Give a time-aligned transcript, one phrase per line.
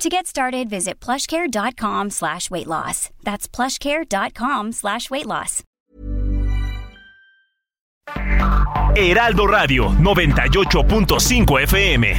[0.00, 3.10] To get started, visit plushcare.com slash weight loss.
[3.22, 5.62] That's plushcare.com slash weight loss.
[8.96, 12.18] Heraldo Radio 98.5 FM.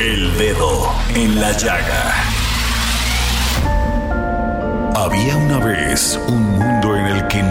[0.00, 2.12] El dedo en la llaga.
[4.96, 6.77] Había una vez un mundo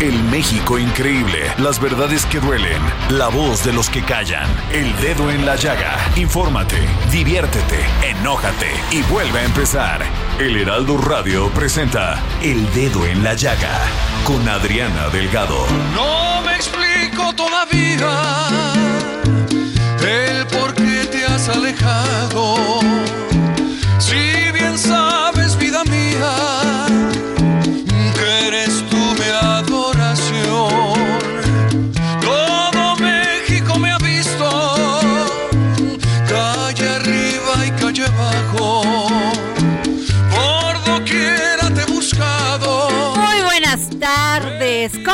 [0.00, 5.30] El México increíble, las verdades que duelen, la voz de los que callan, el dedo
[5.30, 5.96] en la llaga.
[6.16, 6.76] Infórmate,
[7.10, 10.02] diviértete, enójate y vuelve a empezar.
[10.38, 13.78] El Heraldo Radio presenta El Dedo en la Llaga
[14.24, 15.66] con Adriana Delgado.
[15.94, 18.10] No me explico todavía
[20.02, 22.80] el por qué te has alejado.
[23.98, 25.35] Si bien sabes,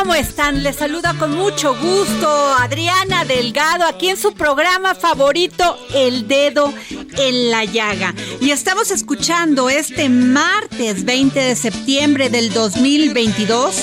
[0.03, 0.65] ¿cómo están?
[0.65, 6.75] Les saluda con mucho gusto Adriana Delgado aquí en su programa favorito El Dedo
[7.17, 8.13] en la Llaga.
[8.41, 13.77] Y estamos escuchando este martes 20 de septiembre del 2022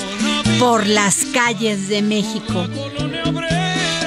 [0.59, 2.67] por las calles de México.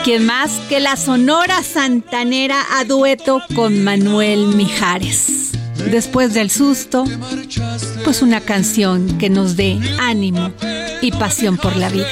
[0.05, 5.42] ¿Quién más que la Sonora Santanera a dueto con Manuel Mijares?
[5.91, 7.05] Después del susto,
[8.05, 10.53] pues una canción que nos dé ánimo
[11.01, 12.07] y pasión por la vida.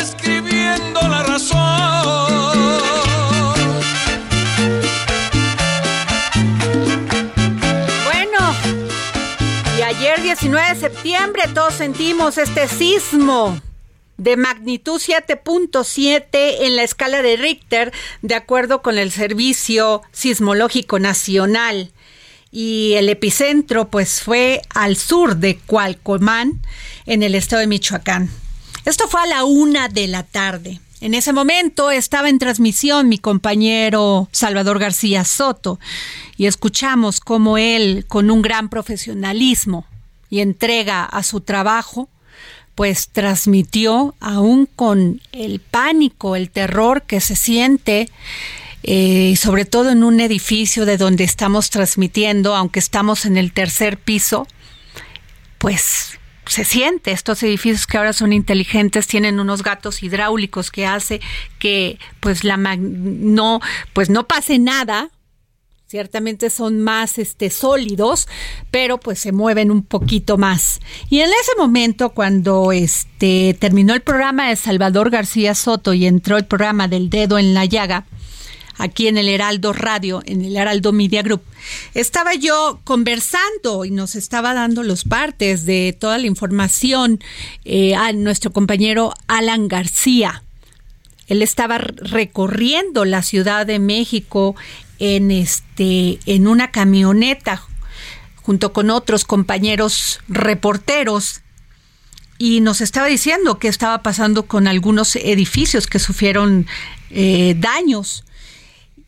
[0.00, 1.58] Escribiendo la razón.
[8.04, 8.38] Bueno,
[9.78, 13.60] y ayer 19 de septiembre todos sentimos este sismo
[14.16, 17.92] de magnitud 7.7 en la escala de Richter,
[18.22, 21.92] de acuerdo con el Servicio Sismológico Nacional.
[22.50, 26.62] Y el epicentro pues fue al sur de Cualcomán,
[27.06, 28.30] en el estado de Michoacán.
[28.84, 30.80] Esto fue a la una de la tarde.
[31.00, 35.78] En ese momento estaba en transmisión mi compañero Salvador García Soto
[36.36, 39.84] y escuchamos cómo él, con un gran profesionalismo
[40.30, 42.08] y entrega a su trabajo,
[42.74, 48.08] pues transmitió aún con el pánico, el terror que se siente,
[48.82, 53.98] eh, sobre todo en un edificio de donde estamos transmitiendo, aunque estamos en el tercer
[53.98, 54.46] piso,
[55.58, 57.12] pues se siente.
[57.12, 61.20] Estos edificios que ahora son inteligentes tienen unos gatos hidráulicos que hace
[61.58, 63.60] que pues la no
[63.92, 65.10] pues no pase nada.
[65.86, 68.26] Ciertamente son más este sólidos,
[68.70, 70.80] pero pues se mueven un poquito más.
[71.10, 76.38] Y en ese momento cuando este terminó el programa de Salvador García Soto y entró
[76.38, 78.06] el programa del dedo en la llaga,
[78.78, 81.42] aquí en el Heraldo Radio, en el Heraldo Media Group.
[81.92, 87.20] Estaba yo conversando y nos estaba dando los partes de toda la información
[87.66, 90.42] eh, a nuestro compañero Alan García.
[91.26, 94.56] Él estaba recorriendo la Ciudad de México
[94.98, 97.62] en este en una camioneta
[98.36, 101.40] junto con otros compañeros reporteros
[102.38, 106.66] y nos estaba diciendo qué estaba pasando con algunos edificios que sufrieron
[107.10, 108.24] eh, daños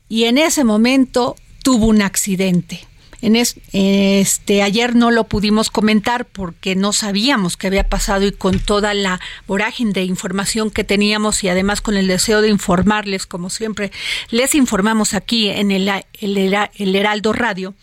[0.08, 2.86] y en ese momento tuvo un accidente.
[3.22, 8.58] En este ayer no lo pudimos comentar porque no sabíamos qué había pasado y con
[8.58, 13.50] toda la vorágine de información que teníamos y además con el deseo de informarles, como
[13.50, 13.90] siempre
[14.30, 17.74] les informamos aquí en el, el Heraldo Radio,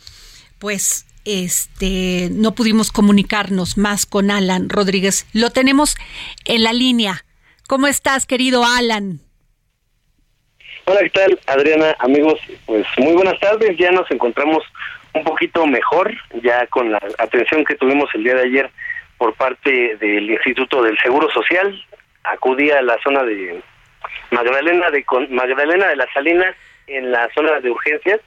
[0.60, 5.25] pues este no pudimos comunicarnos más con Alan Rodríguez.
[5.34, 5.96] Lo tenemos
[6.46, 7.25] en la línea.
[7.68, 9.22] ¿Cómo estás, querido Alan?
[10.86, 11.96] Hola, ¿qué tal, Adriana?
[12.00, 13.78] Amigos, pues muy buenas tardes.
[13.78, 14.63] Ya nos encontramos
[15.13, 18.71] un poquito mejor, ya con la atención que tuvimos el día de ayer
[19.18, 21.86] por parte del Instituto del Seguro Social.
[22.24, 23.62] Acudí a la zona de
[24.31, 26.56] Magdalena de Magdalena de las Salinas
[26.88, 28.19] en la zona de urgencias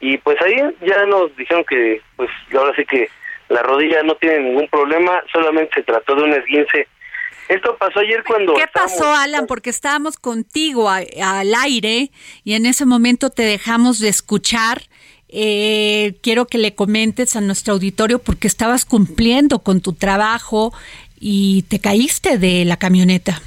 [0.00, 3.08] y pues ahí ya nos dijeron que pues ahora sí que
[3.48, 6.88] la rodilla no tiene ningún problema, solamente se trató de un esguince.
[7.48, 8.54] Esto pasó ayer cuando...
[8.54, 9.46] ¿Qué pasó, Alan?
[9.46, 12.10] Porque estábamos contigo al aire
[12.44, 14.82] y en ese momento te dejamos de escuchar.
[15.32, 20.74] Eh, quiero que le comentes a nuestro auditorio porque estabas cumpliendo con tu trabajo
[21.18, 23.40] y te caíste de la camioneta.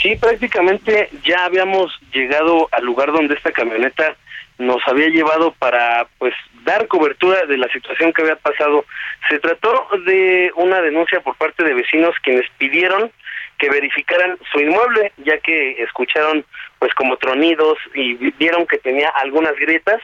[0.00, 4.16] Sí, prácticamente ya habíamos llegado al lugar donde esta camioneta
[4.58, 8.84] nos había llevado para pues dar cobertura de la situación que había pasado.
[9.28, 13.10] Se trató de una denuncia por parte de vecinos quienes pidieron
[13.58, 16.44] que verificaran su inmueble, ya que escucharon
[16.78, 20.00] pues como tronidos y vieron que tenía algunas grietas.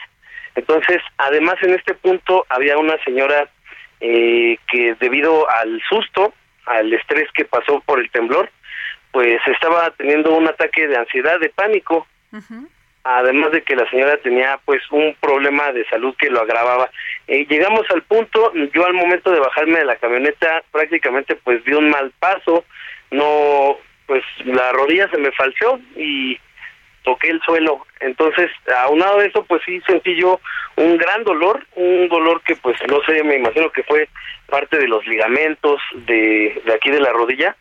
[0.54, 3.48] Entonces, además en este punto había una señora
[4.00, 6.34] eh, que debido al susto,
[6.66, 8.50] al estrés que pasó por el temblor,
[9.10, 12.06] pues estaba teniendo un ataque de ansiedad, de pánico.
[13.04, 16.90] Además de que la señora tenía pues un problema de salud que lo agravaba.
[17.28, 21.74] Eh, llegamos al punto, yo al momento de bajarme de la camioneta prácticamente pues di
[21.74, 22.64] un mal paso,
[23.10, 26.38] no pues la rodilla se me falseó y
[27.04, 27.86] toqué el suelo.
[28.00, 28.50] Entonces,
[28.86, 30.40] aunado de eso, pues sí sentí yo
[30.76, 34.08] un gran dolor, un dolor que pues no sé, me imagino que fue
[34.48, 37.56] parte de los ligamentos de, de aquí de la rodilla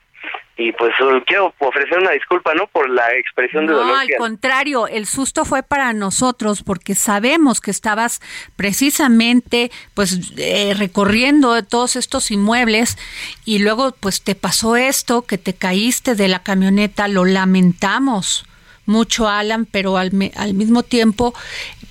[0.55, 0.93] y pues
[1.25, 2.67] quiero ofrecer una disculpa, ¿no?
[2.67, 3.87] Por la expresión de dolor.
[3.87, 8.21] No, al contrario, el susto fue para nosotros porque sabemos que estabas
[8.55, 12.97] precisamente pues eh, recorriendo todos estos inmuebles
[13.45, 18.45] y luego pues te pasó esto, que te caíste de la camioneta, lo lamentamos
[18.85, 21.33] mucho, Alan, pero al, al mismo tiempo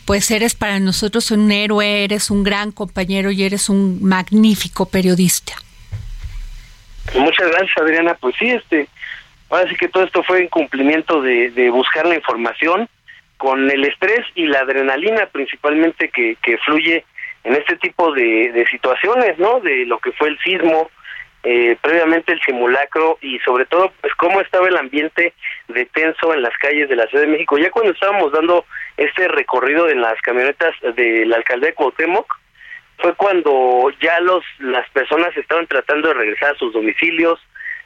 [0.04, 5.54] pues eres para nosotros un héroe, eres un gran compañero y eres un magnífico periodista.
[7.14, 8.14] Muchas gracias, Adriana.
[8.14, 8.88] Pues sí, este,
[9.48, 12.88] ahora sí que todo esto fue en cumplimiento de, de buscar la información
[13.36, 17.04] con el estrés y la adrenalina principalmente que, que fluye
[17.44, 19.60] en este tipo de situaciones, ¿no?
[19.60, 20.90] De lo que fue el sismo,
[21.44, 25.34] eh, previamente el simulacro y sobre todo pues cómo estaba el ambiente
[25.68, 27.58] de tenso en las calles de la Ciudad de México.
[27.58, 28.64] Ya cuando estábamos dando
[28.96, 32.38] este recorrido en las camionetas de la alcaldía de Cuauhtémoc,
[32.98, 37.40] fue cuando ya los las personas estaban tratando de regresar a sus domicilios,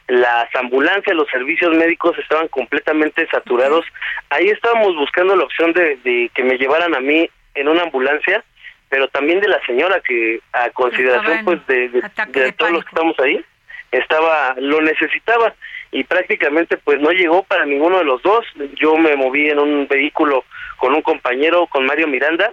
[0.09, 3.87] las ambulancias, los servicios médicos estaban completamente saturados.
[4.31, 8.45] Ahí estábamos buscando la opción de, de que me llevaran a mí en una ambulancia,
[8.89, 13.19] pero también de la señora que a consideración pues de, de, todos los que estamos
[13.19, 13.45] ahí
[13.91, 15.55] estaba lo necesitaba
[15.93, 18.45] y prácticamente pues no llegó para ninguno de los dos.
[18.75, 20.45] Yo me moví en un vehículo
[20.77, 22.53] con un compañero, con Mario Miranda,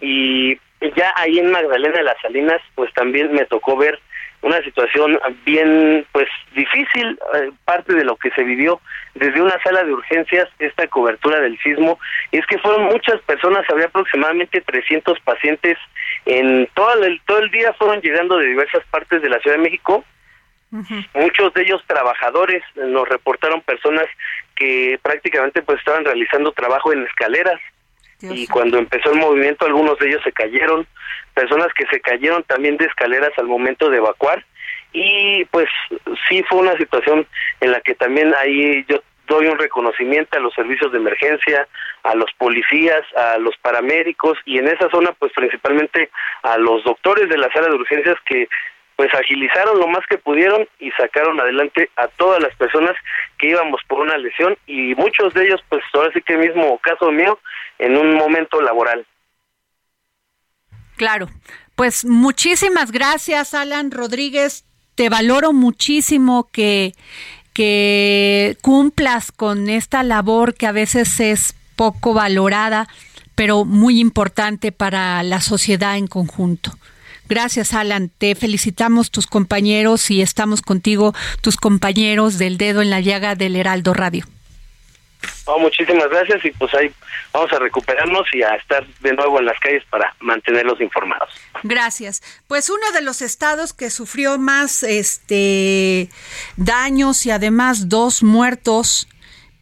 [0.00, 0.54] y
[0.96, 4.00] ya ahí en Magdalena de las Salinas, pues también me tocó ver
[4.44, 8.80] una situación bien, pues difícil, eh, parte de lo que se vivió
[9.14, 11.98] desde una sala de urgencias, esta cobertura del sismo,
[12.30, 15.78] y es que fueron muchas personas, había aproximadamente 300 pacientes
[16.26, 19.62] en todo el, todo el día, fueron llegando de diversas partes de la Ciudad de
[19.62, 20.04] México,
[21.14, 24.06] Muchos de ellos trabajadores, nos reportaron personas
[24.56, 27.60] que prácticamente pues estaban realizando trabajo en escaleras,
[28.32, 30.86] y cuando empezó el movimiento algunos de ellos se cayeron,
[31.34, 34.44] personas que se cayeron también de escaleras al momento de evacuar.
[34.92, 35.66] Y pues
[36.28, 37.26] sí fue una situación
[37.60, 41.66] en la que también ahí yo doy un reconocimiento a los servicios de emergencia,
[42.02, 46.10] a los policías, a los paramédicos y en esa zona pues principalmente
[46.42, 48.48] a los doctores de la sala de urgencias que
[48.96, 52.94] pues agilizaron lo más que pudieron y sacaron adelante a todas las personas
[53.38, 57.10] que íbamos por una lesión y muchos de ellos, pues ahora sí que mismo caso
[57.10, 57.38] mío,
[57.78, 59.04] en un momento laboral.
[60.96, 61.28] Claro,
[61.74, 66.92] pues muchísimas gracias Alan Rodríguez, te valoro muchísimo que,
[67.52, 72.86] que cumplas con esta labor que a veces es poco valorada,
[73.34, 76.70] pero muy importante para la sociedad en conjunto.
[77.28, 78.10] Gracias, Alan.
[78.18, 83.56] Te felicitamos tus compañeros y estamos contigo, tus compañeros del dedo en la llaga del
[83.56, 84.26] Heraldo Radio.
[85.46, 86.90] Oh, muchísimas gracias y pues ahí
[87.32, 91.28] vamos a recuperarnos y a estar de nuevo en las calles para mantenerlos informados.
[91.62, 92.22] Gracias.
[92.46, 96.08] Pues uno de los estados que sufrió más este
[96.56, 99.06] daños y además dos muertos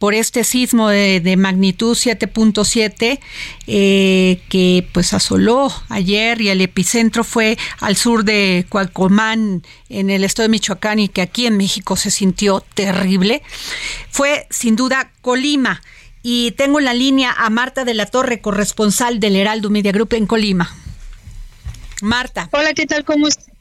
[0.03, 3.19] por este sismo de, magnitud 7.7
[3.67, 10.25] eh, que pues asoló ayer y el epicentro fue al sur de Cualcomán en el
[10.25, 13.43] estado de Michoacán y que aquí en México se sintió terrible,
[14.09, 15.81] fue sin duda Colima.
[16.21, 20.15] Y tengo en la línea a Marta de la Torre, corresponsal del Heraldo Media Group
[20.15, 20.69] en Colima.
[22.01, 22.49] Marta.
[22.51, 23.05] Hola, ¿qué tal?
[23.05, 23.52] ¿Cómo estás?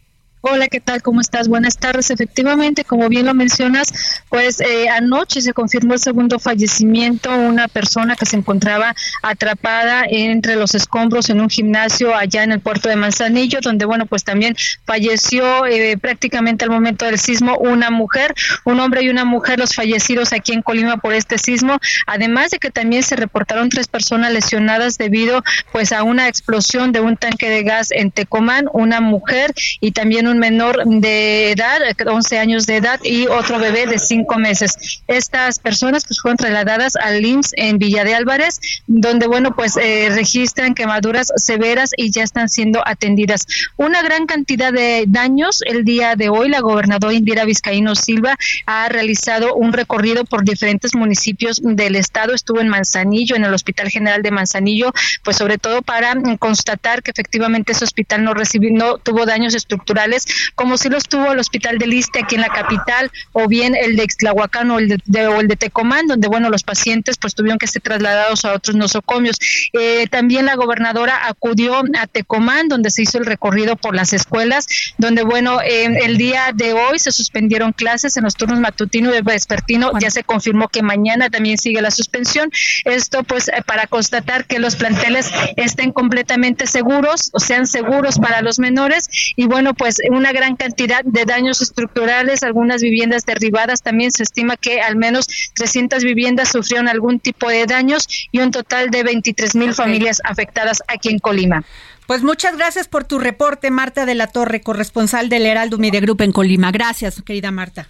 [0.45, 1.03] Hola, ¿qué tal?
[1.03, 1.47] ¿Cómo estás?
[1.47, 2.11] Buenas tardes.
[2.11, 3.93] Efectivamente, como bien lo mencionas,
[4.29, 10.57] pues eh, anoche se confirmó el segundo fallecimiento, una persona que se encontraba atrapada entre
[10.57, 14.57] los escombros en un gimnasio allá en el puerto de Manzanillo, donde, bueno, pues también
[14.85, 18.35] falleció eh, prácticamente al momento del sismo una mujer,
[18.65, 22.59] un hombre y una mujer, los fallecidos aquí en Colima por este sismo, además de
[22.59, 27.49] que también se reportaron tres personas lesionadas debido pues a una explosión de un tanque
[27.49, 32.77] de gas en Tecomán, una mujer y también un menor de edad, 11 años de
[32.77, 35.03] edad, y otro bebé de 5 meses.
[35.07, 40.09] Estas personas pues fueron trasladadas al IMSS en Villa de Álvarez, donde, bueno, pues eh,
[40.11, 43.47] registran quemaduras severas y ya están siendo atendidas.
[43.77, 45.61] Una gran cantidad de daños.
[45.65, 48.37] El día de hoy, la gobernadora Indira Vizcaíno Silva
[48.67, 52.35] ha realizado un recorrido por diferentes municipios del estado.
[52.35, 54.93] Estuvo en Manzanillo, en el Hospital General de Manzanillo,
[55.25, 60.22] pues sobre todo para constatar que efectivamente ese hospital no recibió, no tuvo daños estructurales
[60.55, 63.97] como si los tuvo el Hospital de Liste aquí en la capital, o bien el
[63.97, 67.59] de Ixtlahuacán o el de, o el de Tecomán, donde, bueno, los pacientes pues tuvieron
[67.59, 69.37] que ser trasladados a otros nosocomios.
[69.73, 74.67] Eh, también la gobernadora acudió a Tecomán, donde se hizo el recorrido por las escuelas,
[74.99, 79.93] donde, bueno, el día de hoy se suspendieron clases en los turnos matutino y vespertino,
[80.01, 82.51] ya se confirmó que mañana también sigue la suspensión.
[82.85, 88.43] Esto, pues, eh, para constatar que los planteles estén completamente seguros, o sean seguros para
[88.43, 94.11] los menores, y bueno, pues una gran cantidad de daños estructurales, algunas viviendas derribadas, también
[94.11, 98.91] se estima que al menos 300 viviendas sufrieron algún tipo de daños y un total
[98.91, 101.65] de 23 mil familias afectadas aquí en Colima.
[102.07, 106.23] Pues muchas gracias por tu reporte, Marta de la Torre, corresponsal del Heraldo Media Group
[106.23, 106.71] en Colima.
[106.73, 107.89] Gracias, querida Marta.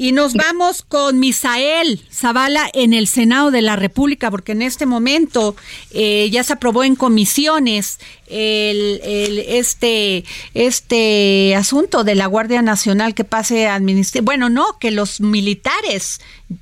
[0.00, 4.86] Y nos vamos con Misael Zavala en el Senado de la República, porque en este
[4.86, 5.56] momento
[5.90, 9.00] eh, ya se aprobó en comisiones el,
[9.48, 10.24] este,
[10.54, 14.22] este asunto de la Guardia Nacional que pase a administrar.
[14.22, 16.20] Bueno, no, que los militares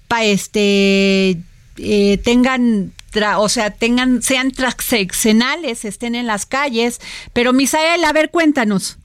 [0.09, 1.37] pa, este,
[1.77, 2.95] eh, tengan
[3.39, 7.01] o sea, tengan, sean transeccionales, estén en las calles.
[7.33, 8.99] Pero Misael, a ver, cuéntanos.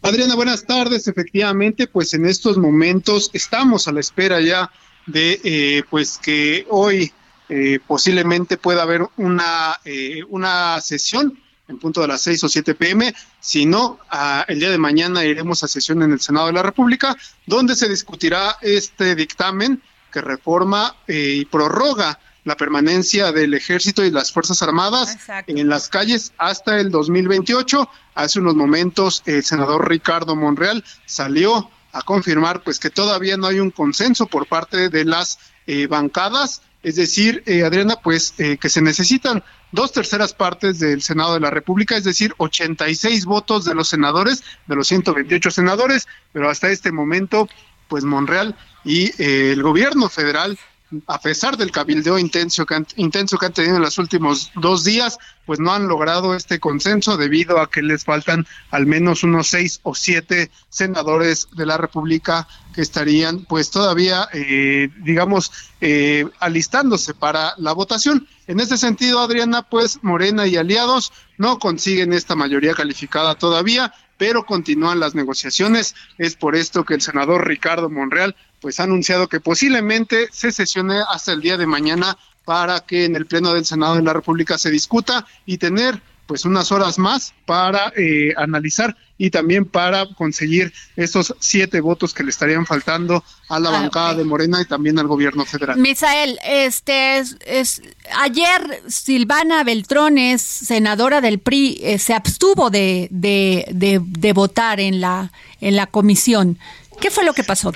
[0.00, 1.08] Adriana, buenas tardes.
[1.08, 4.70] Efectivamente, pues en estos momentos estamos a la espera ya
[5.06, 7.12] de eh, pues que hoy
[7.48, 12.74] eh, posiblemente pueda haber una, eh, una sesión en punto de las 6 o 7
[12.76, 13.12] pm.
[13.40, 13.98] Si no,
[14.46, 17.14] el día de mañana iremos a sesión en el Senado de la República,
[17.44, 24.32] donde se discutirá este dictamen que reforma y prorroga la permanencia del ejército y las
[24.32, 27.88] Fuerzas Armadas en las calles hasta el 2028.
[28.14, 33.60] Hace unos momentos el senador Ricardo Monreal salió a confirmar pues que todavía no hay
[33.60, 38.70] un consenso por parte de las eh, bancadas, es decir, eh, Adriana, pues eh, que
[38.70, 43.74] se necesitan dos terceras partes del Senado de la República, es decir, 86 votos de
[43.74, 47.46] los senadores, de los 128 senadores, pero hasta este momento,
[47.88, 50.58] pues Monreal y el gobierno federal
[51.06, 55.72] a pesar del cabildeo intenso que, han, tenido en los últimos dos días, pues no
[55.72, 60.50] han logrado este consenso debido a que les faltan al menos unos seis o siete
[60.70, 68.26] senadores de la República que estarían pues todavía, eh, digamos, eh, alistándose para la votación.
[68.46, 74.44] En ese sentido, Adriana, pues Morena y aliados no consiguen esta mayoría calificada todavía, pero
[74.44, 75.94] continúan las negociaciones.
[76.18, 81.00] Es por esto que el senador Ricardo Monreal pues ha anunciado que posiblemente se sesione
[81.10, 84.56] hasta el día de mañana para que en el Pleno del Senado de la República
[84.58, 90.72] se discuta y tener pues unas horas más para eh, analizar y también para conseguir
[90.94, 94.98] esos siete votos que le estarían faltando a la ah, bancada de Morena y también
[94.98, 95.78] al gobierno federal.
[95.78, 97.82] Misael, este es,
[98.14, 105.00] ayer Silvana Beltrones, senadora del PRI, eh, se abstuvo de, de, de, de votar en
[105.00, 106.58] la en la comisión.
[107.00, 107.72] ¿Qué fue lo que pasó?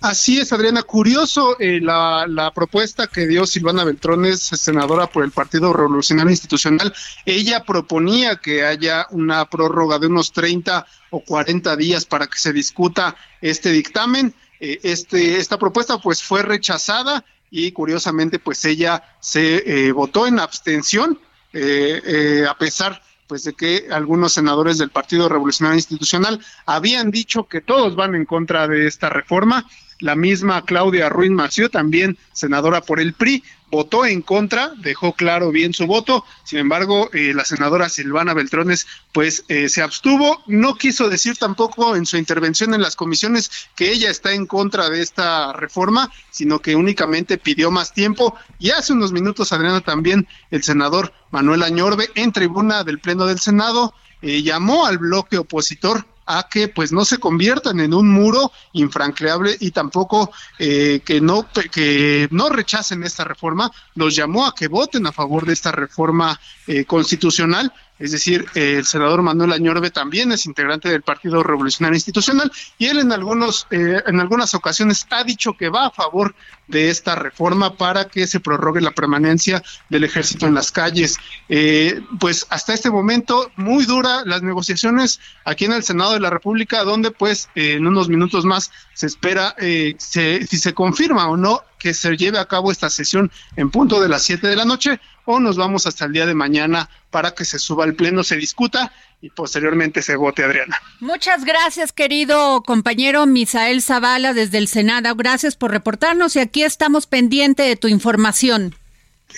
[0.00, 0.82] Así es, Adriana.
[0.82, 6.94] Curioso eh, la, propuesta que dio Silvana Beltrones, senadora por el Partido Revolucionario Institucional.
[7.26, 12.54] Ella proponía que haya una prórroga de unos 30 o 40 días para que se
[12.54, 14.32] discuta este dictamen.
[14.58, 20.38] Eh, este, esta propuesta pues fue rechazada y curiosamente pues ella se eh, votó en
[20.38, 21.18] abstención
[21.52, 27.96] a pesar pues de que algunos senadores del Partido Revolucionario Institucional habían dicho que todos
[27.96, 29.66] van en contra de esta reforma
[30.00, 35.50] la misma Claudia Ruiz Mació, también senadora por el PRI, votó en contra, dejó claro
[35.50, 40.74] bien su voto, sin embargo, eh, la senadora Silvana Beltrones pues eh, se abstuvo, no
[40.74, 45.00] quiso decir tampoco en su intervención en las comisiones que ella está en contra de
[45.00, 48.34] esta reforma, sino que únicamente pidió más tiempo.
[48.58, 53.38] Y hace unos minutos, Adriana, también el senador Manuel Añorbe en tribuna del Pleno del
[53.38, 56.04] Senado eh, llamó al bloque opositor
[56.38, 61.46] a que pues no se conviertan en un muro infranqueable y tampoco eh, que no
[61.70, 63.70] que no rechacen esta reforma.
[63.94, 68.86] Los llamó a que voten a favor de esta reforma eh, constitucional es decir, el
[68.86, 74.02] senador Manuel Añorbe también es integrante del Partido Revolucionario Institucional y él en algunos eh,
[74.06, 76.34] en algunas ocasiones ha dicho que va a favor
[76.66, 81.18] de esta reforma para que se prorrogue la permanencia del ejército en las calles.
[81.50, 86.30] Eh, pues hasta este momento muy dura las negociaciones aquí en el Senado de la
[86.30, 91.62] República, donde pues eh, en unos minutos más se espera si se confirma o no
[91.80, 95.00] que se lleve a cabo esta sesión en punto de las 7 de la noche
[95.24, 98.36] o nos vamos hasta el día de mañana para que se suba al pleno, se
[98.36, 100.80] discuta y posteriormente se vote, Adriana.
[101.00, 105.14] Muchas gracias, querido compañero Misael Zavala desde el Senado.
[105.16, 108.76] Gracias por reportarnos y aquí estamos pendientes de tu información.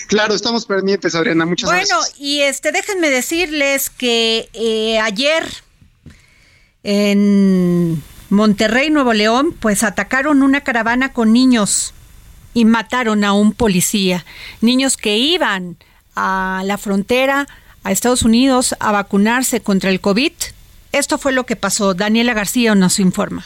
[0.09, 1.47] Claro, estamos pendientes, Adriana.
[1.47, 1.97] Muchas gracias.
[1.97, 5.45] Bueno, y este, déjenme decirles que eh, ayer
[6.83, 11.93] en Monterrey, Nuevo León, pues atacaron una caravana con niños
[12.55, 14.25] y mataron a un policía.
[14.61, 15.77] Niños que iban
[16.15, 17.49] a la frontera
[17.85, 20.33] a Estados Unidos a vacunarse contra el COVID.
[20.93, 21.95] Esto fue lo que pasó.
[21.95, 23.45] Daniela García nos informa.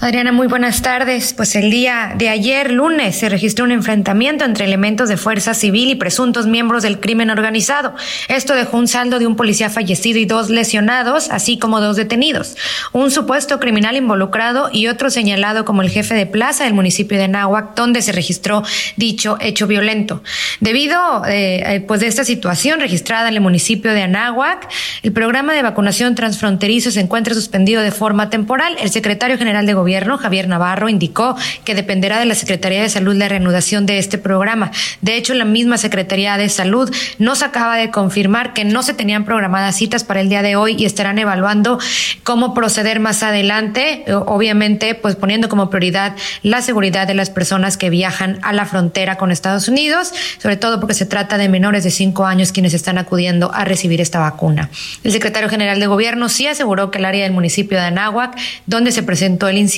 [0.00, 1.32] Adriana, muy buenas tardes.
[1.32, 5.88] Pues el día de ayer, lunes, se registró un enfrentamiento entre elementos de fuerza civil
[5.88, 7.94] y presuntos miembros del crimen organizado.
[8.28, 12.56] Esto dejó un saldo de un policía fallecido y dos lesionados, así como dos detenidos.
[12.92, 17.28] Un supuesto criminal involucrado y otro señalado como el jefe de plaza del municipio de
[17.28, 18.62] Nahuac, donde se registró
[18.96, 20.22] dicho hecho violento.
[20.60, 24.68] Debido eh, eh, pues de esta situación registrada en el municipio de Anáhuac,
[25.02, 28.76] el programa de vacunación transfronterizo se encuentra suspendido de forma temporal.
[28.80, 29.83] El secretario general de Gobierno,
[30.18, 34.70] Javier Navarro, indicó que dependerá de la Secretaría de Salud la reanudación de este programa.
[35.00, 39.24] De hecho, la misma Secretaría de Salud nos acaba de confirmar que no se tenían
[39.24, 41.78] programadas citas para el día de hoy y estarán evaluando
[42.22, 47.90] cómo proceder más adelante, obviamente, pues poniendo como prioridad la seguridad de las personas que
[47.90, 51.90] viajan a la frontera con Estados Unidos, sobre todo porque se trata de menores de
[51.90, 54.70] cinco años quienes están acudiendo a recibir esta vacuna.
[55.02, 58.36] El secretario general de Gobierno sí aseguró que el área del municipio de Anáhuac,
[58.66, 59.73] donde se presentó el incidente,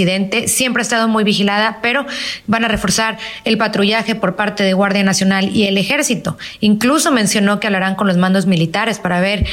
[0.47, 2.07] Siempre ha estado muy vigilada, pero
[2.47, 6.37] van a reforzar el patrullaje por parte de Guardia Nacional y el Ejército.
[6.61, 9.47] Incluso mencionó que hablarán con los mandos militares para ver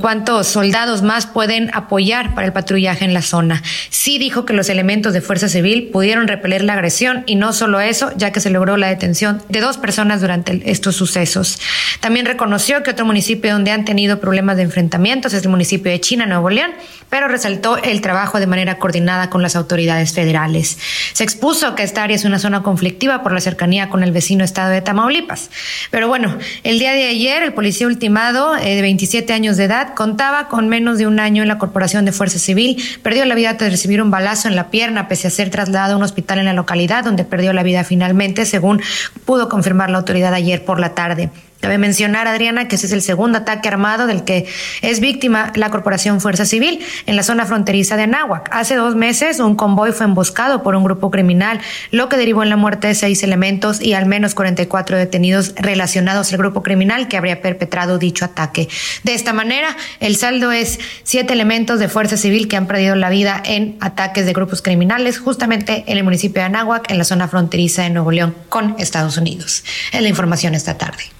[0.00, 3.62] cuántos soldados más pueden apoyar para el patrullaje en la zona.
[3.90, 7.80] Sí dijo que los elementos de Fuerza Civil pudieron repeler la agresión y no solo
[7.80, 11.58] eso, ya que se logró la detención de dos personas durante estos sucesos.
[12.00, 16.00] También reconoció que otro municipio donde han tenido problemas de enfrentamientos es el municipio de
[16.00, 16.70] China, Nuevo León,
[17.10, 20.78] pero resaltó el trabajo de manera coordinada con las autoridades federales.
[21.12, 24.44] Se expuso que esta área es una zona conflictiva por la cercanía con el vecino
[24.44, 25.50] estado de Tamaulipas.
[25.90, 29.94] Pero bueno, el día de ayer el policía ultimado eh, de 27 años de edad
[29.94, 33.56] contaba con menos de un año en la Corporación de Fuerza Civil, perdió la vida
[33.56, 36.44] tras recibir un balazo en la pierna pese a ser trasladado a un hospital en
[36.46, 38.80] la localidad donde perdió la vida finalmente, según
[39.24, 41.30] pudo confirmar la autoridad ayer por la tarde.
[41.60, 44.46] Cabe mencionar, Adriana, que ese es el segundo ataque armado del que
[44.80, 48.48] es víctima la Corporación Fuerza Civil en la zona fronteriza de Anáhuac.
[48.50, 52.48] Hace dos meses un convoy fue emboscado por un grupo criminal, lo que derivó en
[52.48, 57.18] la muerte de seis elementos y al menos 44 detenidos relacionados al grupo criminal que
[57.18, 58.68] habría perpetrado dicho ataque.
[59.04, 63.10] De esta manera, el saldo es siete elementos de Fuerza Civil que han perdido la
[63.10, 67.28] vida en ataques de grupos criminales justamente en el municipio de Anáhuac, en la zona
[67.28, 69.62] fronteriza de Nuevo León con Estados Unidos.
[69.92, 71.19] Es la información esta tarde.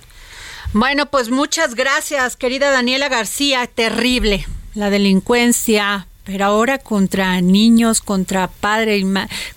[0.72, 3.66] Bueno, pues muchas gracias, querida Daniela García.
[3.66, 9.04] Terrible la delincuencia, pero ahora contra niños, contra padres,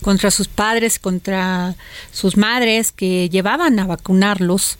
[0.01, 1.75] contra sus padres, contra
[2.11, 4.77] sus madres que llevaban a vacunarlos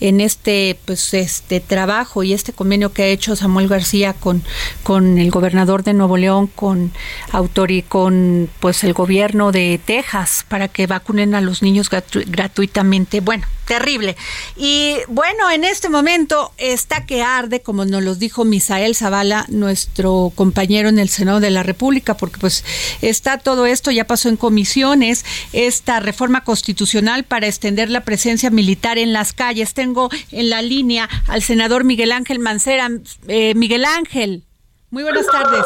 [0.00, 4.42] en este pues este trabajo y este convenio que ha hecho Samuel García con
[4.82, 6.92] con el gobernador de Nuevo León con
[7.30, 13.20] autor y con pues el gobierno de Texas para que vacunen a los niños gratuitamente.
[13.20, 14.16] Bueno terrible.
[14.56, 20.32] Y bueno en este momento está que arde como nos lo dijo Misael Zavala nuestro
[20.34, 22.64] compañero en el Senado de la República porque pues
[23.00, 28.98] está todo esto ya pasó en comisiones esta reforma constitucional para extender la presencia militar
[28.98, 32.88] en las calles tengo en la línea al senador Miguel Ángel Mancera.
[33.28, 34.42] Eh, Miguel Ángel,
[34.88, 35.62] muy buenas tardes.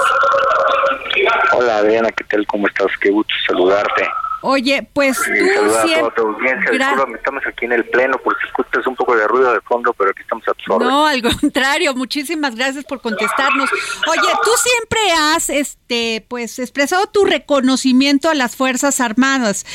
[1.53, 2.45] Hola Adriana, ¿qué tal?
[2.49, 2.89] ¿Cómo estás?
[3.01, 4.03] Qué gusto saludarte.
[4.41, 7.17] Oye, pues tú siempre...
[7.17, 10.11] estamos aquí en el pleno por si escuchas un poco de ruido de fondo, pero
[10.11, 10.93] aquí estamos absorbidos.
[10.93, 13.69] No, al contrario, muchísimas gracias por contestarnos.
[14.09, 19.67] Oye, tú siempre has este pues expresado tu reconocimiento a las Fuerzas Armadas,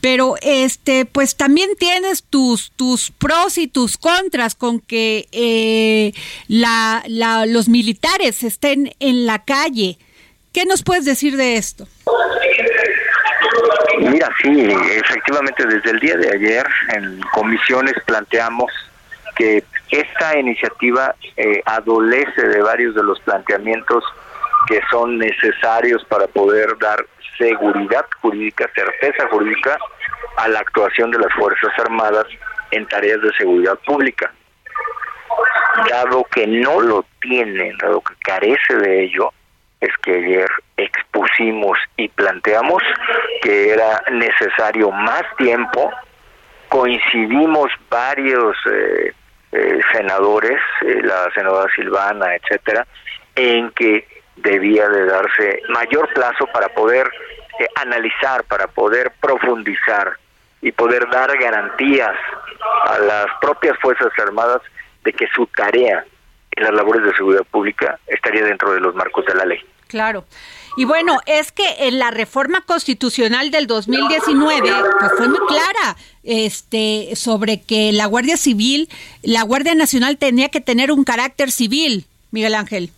[0.00, 6.12] pero este pues también tienes tus tus pros y tus contras con que eh,
[6.48, 9.98] la, la, los militares estén en la calle.
[10.52, 11.86] ¿Qué nos puedes decir de esto?
[13.98, 18.70] Mira, sí, efectivamente desde el día de ayer en comisiones planteamos
[19.36, 24.04] que esta iniciativa eh, adolece de varios de los planteamientos
[24.66, 27.04] que son necesarios para poder dar
[27.38, 29.78] seguridad jurídica, certeza jurídica
[30.36, 32.26] a la actuación de las Fuerzas Armadas
[32.70, 34.32] en tareas de seguridad pública.
[35.90, 39.32] Dado que no lo tienen, dado que carece de ello,
[40.02, 42.82] que ayer expusimos y planteamos
[43.42, 45.90] que era necesario más tiempo,
[46.68, 49.12] coincidimos varios eh,
[49.52, 52.86] eh, senadores, eh, la senadora Silvana, etcétera,
[53.34, 57.10] en que debía de darse mayor plazo para poder
[57.76, 60.16] analizar, para poder profundizar
[60.60, 62.14] y poder dar garantías
[62.86, 64.60] a las propias Fuerzas Armadas
[65.04, 66.04] de que su tarea
[66.56, 69.64] en las labores de seguridad pública estaría dentro de los marcos de la ley.
[69.88, 70.24] Claro.
[70.76, 77.14] Y bueno, es que en la reforma constitucional del 2019 pues fue muy clara este
[77.16, 78.88] sobre que la Guardia Civil,
[79.22, 82.90] la Guardia Nacional tenía que tener un carácter civil, Miguel Ángel.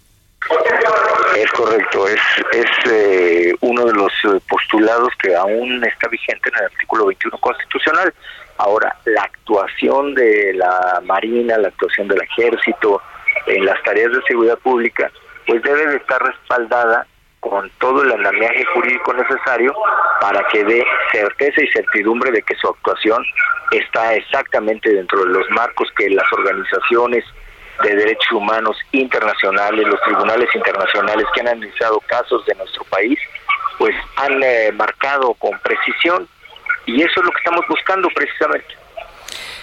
[1.37, 2.21] Es correcto, es,
[2.53, 7.39] es eh, uno de los eh, postulados que aún está vigente en el artículo 21
[7.39, 8.13] constitucional.
[8.57, 13.01] Ahora, la actuación de la Marina, la actuación del Ejército
[13.47, 15.13] en las tareas de seguridad pública,
[15.49, 17.07] pues debe de estar respaldada
[17.41, 19.75] con todo el andamiaje jurídico necesario
[20.21, 23.25] para que dé certeza y certidumbre de que su actuación
[23.71, 27.25] está exactamente dentro de los marcos que las organizaciones
[27.83, 33.19] de derechos humanos internacionales, los tribunales internacionales que han analizado casos de nuestro país,
[33.79, 36.29] pues han eh, marcado con precisión
[36.85, 38.78] y eso es lo que estamos buscando precisamente.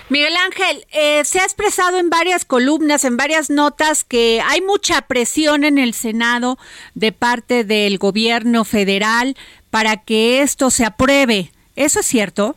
[0.07, 5.01] Miguel Ángel, eh, se ha expresado en varias columnas, en varias notas, que hay mucha
[5.01, 6.57] presión en el Senado
[6.93, 9.35] de parte del gobierno federal
[9.71, 11.49] para que esto se apruebe.
[11.75, 12.55] ¿Eso es cierto?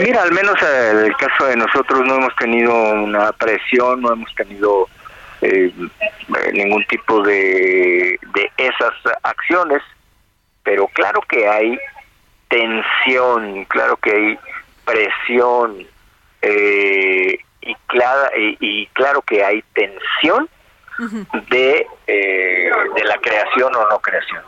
[0.00, 4.34] Mira, al menos en el caso de nosotros no hemos tenido una presión, no hemos
[4.34, 4.88] tenido
[5.42, 5.72] eh,
[6.54, 9.82] ningún tipo de, de esas acciones,
[10.64, 11.78] pero claro que hay
[12.48, 14.38] tensión, claro que hay
[14.88, 15.86] presión
[16.42, 20.48] eh, y, clara, y, claro que hay tensión
[21.50, 24.42] de, eh, de la creación o no creación.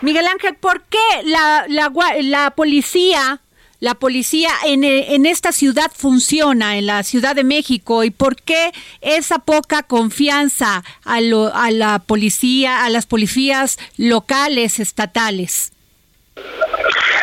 [0.00, 3.40] Miguel Ángel, ¿por qué la, la, la policía,
[3.80, 8.72] la policía en, en, esta ciudad funciona, en la Ciudad de México, y por qué
[9.00, 15.72] esa poca confianza a, lo, a la policía, a las policías locales, estatales?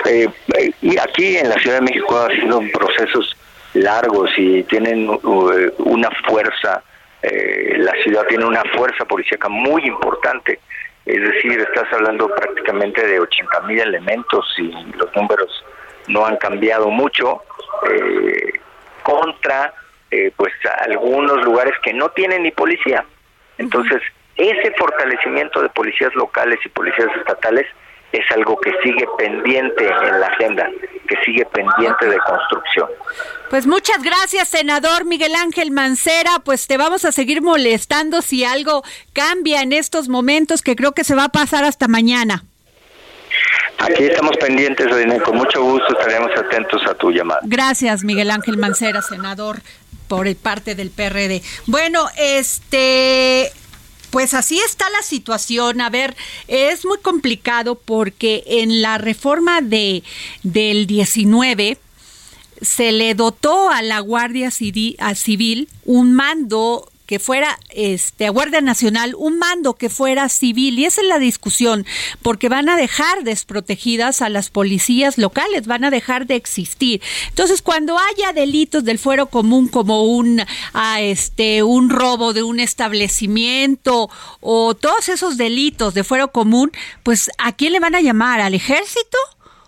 [0.05, 0.27] Eh,
[0.81, 3.35] y aquí en la Ciudad de México ha sido procesos
[3.73, 6.83] largos y tienen uh, una fuerza,
[7.21, 10.59] eh, la ciudad tiene una fuerza policíaca muy importante.
[11.05, 15.63] Es decir, estás hablando prácticamente de 80 mil elementos y los números
[16.07, 17.41] no han cambiado mucho
[17.89, 18.53] eh,
[19.03, 19.73] contra
[20.37, 20.53] pues
[20.87, 23.03] algunos lugares que no tienen ni policía.
[23.57, 23.99] Entonces,
[24.35, 27.65] ese fortalecimiento de policías locales y policías estatales
[28.13, 30.69] es algo que sigue pendiente en la agenda,
[31.07, 32.87] que sigue pendiente de construcción.
[33.49, 36.39] Pues muchas gracias, senador Miguel Ángel Mancera.
[36.45, 41.03] Pues te vamos a seguir molestando si algo cambia en estos momentos, que creo que
[41.03, 42.45] se va a pasar hasta mañana.
[43.79, 44.87] Aquí estamos pendientes,
[45.23, 47.41] con mucho gusto estaremos atentos a tu llamada.
[47.43, 49.57] Gracias, Miguel Ángel Mancera, senador
[50.07, 51.41] por el parte del PRD.
[51.65, 53.51] Bueno, este
[54.13, 55.81] pues así está la situación.
[55.81, 56.15] A ver,
[56.47, 60.03] es muy complicado porque en la reforma de
[60.43, 61.79] del 19
[62.61, 69.37] se le dotó a la Guardia Civil un mando que fuera este Guardia Nacional un
[69.37, 70.79] mando que fuera civil.
[70.79, 71.85] Y esa es la discusión
[72.21, 77.01] porque van a dejar desprotegidas a las policías locales van a dejar de existir.
[77.29, 80.41] Entonces cuando haya delitos del fuero común como un
[80.73, 86.71] a este un robo de un establecimiento o todos esos delitos de fuero común
[87.03, 89.17] pues a quién le van a llamar al ejército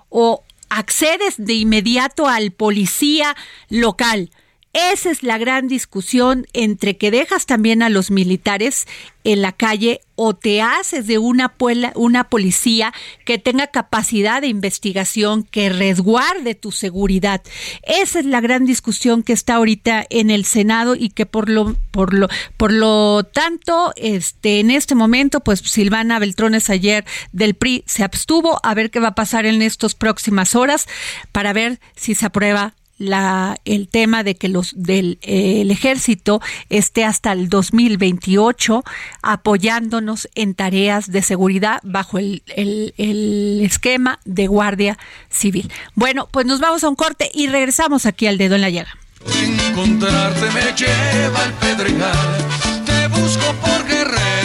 [0.10, 3.36] o accedes de inmediato al policía
[3.70, 4.30] local
[4.76, 8.88] Esa es la gran discusión entre que dejas también a los militares
[9.24, 11.56] en la calle o te haces de una,
[11.96, 17.42] una policía que tenga capacidad de investigación, que resguarde tu seguridad.
[17.84, 21.74] Esa es la gran discusión que está ahorita en el Senado y que por lo,
[21.92, 27.86] por lo, por lo tanto, este, en este momento, pues Silvana Beltrones ayer del PRI
[27.88, 30.86] se abstuvo a ver qué va a pasar en estas próximas horas
[31.32, 37.32] para ver si se aprueba el tema de que los del el ejército esté hasta
[37.32, 38.84] el 2028
[39.22, 44.98] apoyándonos en tareas de seguridad bajo el, el, el, esquema de guardia
[45.30, 45.72] civil.
[45.94, 48.96] Bueno, pues nos vamos a un corte y regresamos aquí al dedo en la llaga.
[49.26, 52.38] Encontrarte me lleva al pedregal,
[52.86, 54.45] te busco por Guerrero,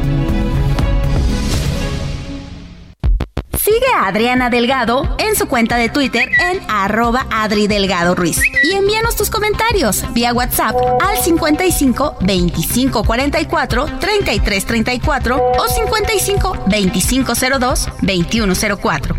[3.63, 8.41] Sigue a Adriana Delgado en su cuenta de Twitter en arroba Adri Delgado Ruiz.
[8.63, 17.33] Y envíanos tus comentarios vía WhatsApp al 55 25 44 33 34 o 55 25
[17.59, 19.15] 02 21 04.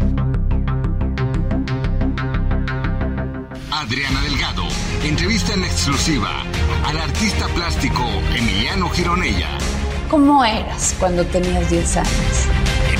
[3.71, 4.65] Adriana Delgado
[5.05, 6.43] entrevista en exclusiva
[6.85, 9.51] al artista plástico Emiliano Gironella.
[10.11, 12.49] ¿Cómo eras cuando tenías 10 años?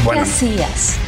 [0.09, 0.99] ¿Qué hacías?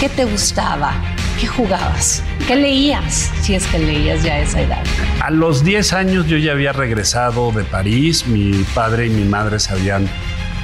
[0.00, 0.94] ¿Qué te gustaba?
[1.40, 2.22] ¿Qué jugabas?
[2.46, 3.30] ¿Qué leías?
[3.42, 4.82] Si es que leías ya a esa edad.
[5.20, 8.26] A los 10 años yo ya había regresado de París.
[8.26, 10.08] Mi padre y mi madre se habían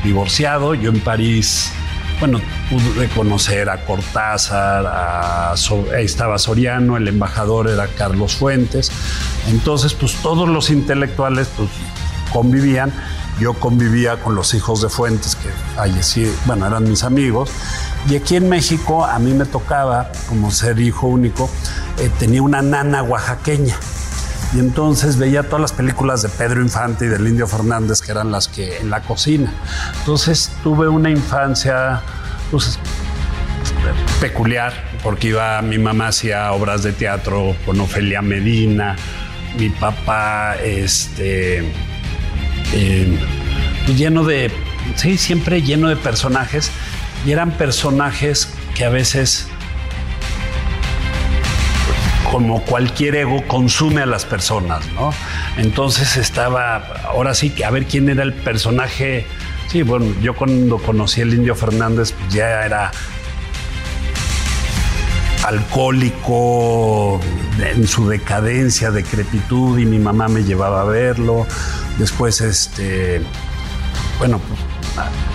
[0.02, 0.74] divorciado.
[0.74, 1.72] Yo en París,
[2.20, 2.40] bueno,
[2.70, 8.90] pude conocer a Cortázar, a so estaba Soriano, el embajador era Carlos Fuentes.
[9.48, 11.70] Entonces, pues todos los intelectuales pues,
[12.32, 12.92] convivían.
[13.40, 17.50] Yo convivía con los hijos de Fuentes, que fallecí, bueno, eran mis amigos.
[18.08, 21.50] Y aquí en México a mí me tocaba, como ser hijo único,
[21.98, 23.76] eh, tenía una nana oaxaqueña.
[24.54, 28.30] Y entonces veía todas las películas de Pedro Infante y del Indio Fernández, que eran
[28.30, 29.52] las que en la cocina.
[29.98, 32.02] Entonces tuve una infancia
[32.52, 32.78] pues,
[34.20, 38.94] peculiar, porque iba, mi mamá hacía obras de teatro con Ofelia Medina,
[39.58, 41.72] mi papá, este,
[42.76, 43.06] eh,
[43.96, 44.50] lleno de,
[44.96, 46.70] sí, siempre lleno de personajes
[47.24, 49.46] y eran personajes que a veces,
[52.30, 55.12] como cualquier ego, consume a las personas, ¿no?
[55.56, 59.24] Entonces estaba, ahora sí, a ver quién era el personaje.
[59.70, 62.90] Sí, bueno, yo cuando conocí al Indio Fernández pues ya era
[65.44, 67.20] alcohólico
[67.58, 71.46] en su decadencia, decrepitud y mi mamá me llevaba a verlo.
[71.98, 73.22] Después, este,
[74.18, 74.40] bueno,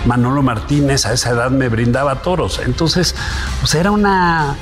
[0.06, 2.60] Manolo Martínez a esa edad me brindaba toros.
[2.64, 3.14] Entonces,
[3.60, 4.56] pues era una,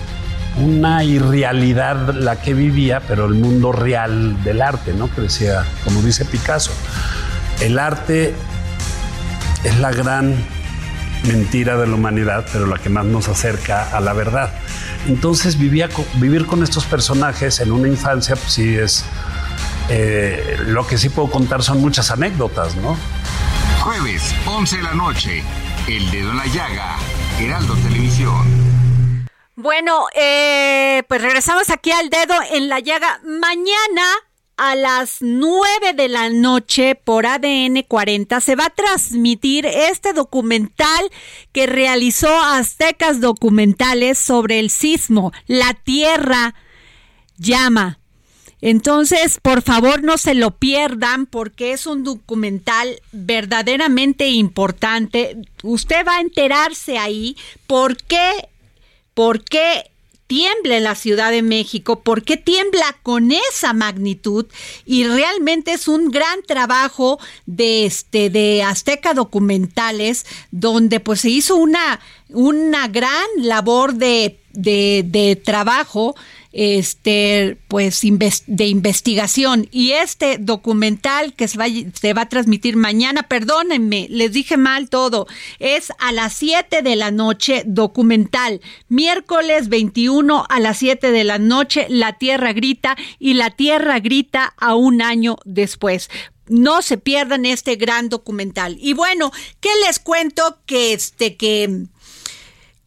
[0.58, 5.12] una irrealidad la que vivía, pero el mundo real del arte, ¿no?
[5.12, 6.72] Que decía, como dice Picasso,
[7.60, 8.34] el arte
[9.64, 10.34] es la gran
[11.26, 14.52] mentira de la humanidad, pero la que más nos acerca a la verdad.
[15.06, 19.04] entonces vivía, vivir con estos personajes en una infancia, pues sí es...
[19.90, 22.96] Eh, lo que sí puedo contar son muchas anécdotas, ¿no?
[23.80, 25.42] Jueves, 11 de la noche,
[25.86, 26.96] El Dedo en la Llaga,
[27.40, 28.68] Heraldo Televisión.
[29.60, 33.20] Bueno, eh, pues regresamos aquí al dedo en la llaga.
[33.24, 34.04] Mañana
[34.56, 41.10] a las 9 de la noche por ADN 40 se va a transmitir este documental
[41.52, 45.32] que realizó Aztecas Documentales sobre el sismo.
[45.48, 46.54] La Tierra
[47.36, 47.97] llama.
[48.60, 55.36] Entonces, por favor, no se lo pierdan porque es un documental verdaderamente importante.
[55.62, 58.48] Usted va a enterarse ahí por qué,
[59.14, 59.90] por qué
[60.28, 64.46] tiembla en la Ciudad de México, por qué tiembla con esa magnitud
[64.84, 71.56] y realmente es un gran trabajo de este de Azteca Documentales donde pues se hizo
[71.56, 76.14] una una gran labor de, de, de trabajo
[76.52, 78.00] este, pues,
[78.46, 79.68] de investigación.
[79.70, 84.88] Y este documental que se va, se va a transmitir mañana, perdónenme, les dije mal
[84.88, 85.26] todo,
[85.58, 88.60] es a las 7 de la noche documental.
[88.88, 94.54] Miércoles 21 a las 7 de la noche, La Tierra Grita y La Tierra Grita
[94.56, 96.08] a un año después
[96.48, 98.78] no se pierdan este gran documental.
[98.80, 100.58] Y bueno, ¿qué les cuento?
[100.64, 101.84] Que este, que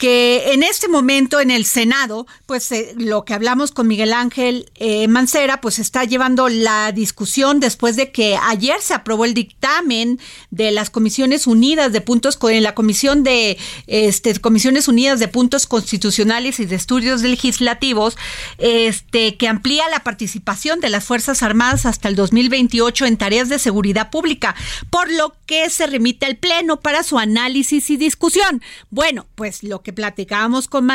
[0.01, 4.71] que en este momento en el Senado, pues eh, lo que hablamos con Miguel Ángel
[4.73, 10.19] eh, Mancera, pues está llevando la discusión después de que ayer se aprobó el dictamen
[10.49, 15.67] de las Comisiones Unidas de Puntos, en la Comisión de este, Comisiones Unidas de Puntos
[15.67, 18.17] Constitucionales y de Estudios Legislativos,
[18.57, 23.59] este, que amplía la participación de las Fuerzas Armadas hasta el 2028 en tareas de
[23.59, 24.55] seguridad pública,
[24.89, 28.63] por lo que se remite al Pleno para su análisis y discusión.
[28.89, 30.89] Bueno, pues lo que platicábamos con,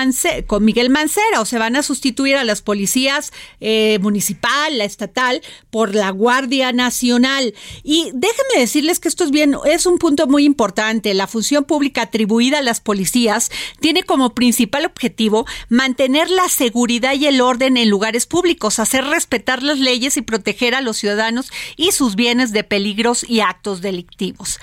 [0.46, 5.42] con Miguel Mancera, o se van a sustituir a las policías eh, municipal, la estatal,
[5.70, 7.54] por la Guardia Nacional.
[7.82, 11.14] Y déjenme decirles que esto es bien, es un punto muy importante.
[11.14, 17.26] La función pública atribuida a las policías tiene como principal objetivo mantener la seguridad y
[17.26, 21.92] el orden en lugares públicos, hacer respetar las leyes y proteger a los ciudadanos y
[21.92, 24.58] sus bienes de peligros y actos delictivos.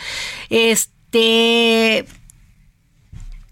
[0.49, 2.05] Este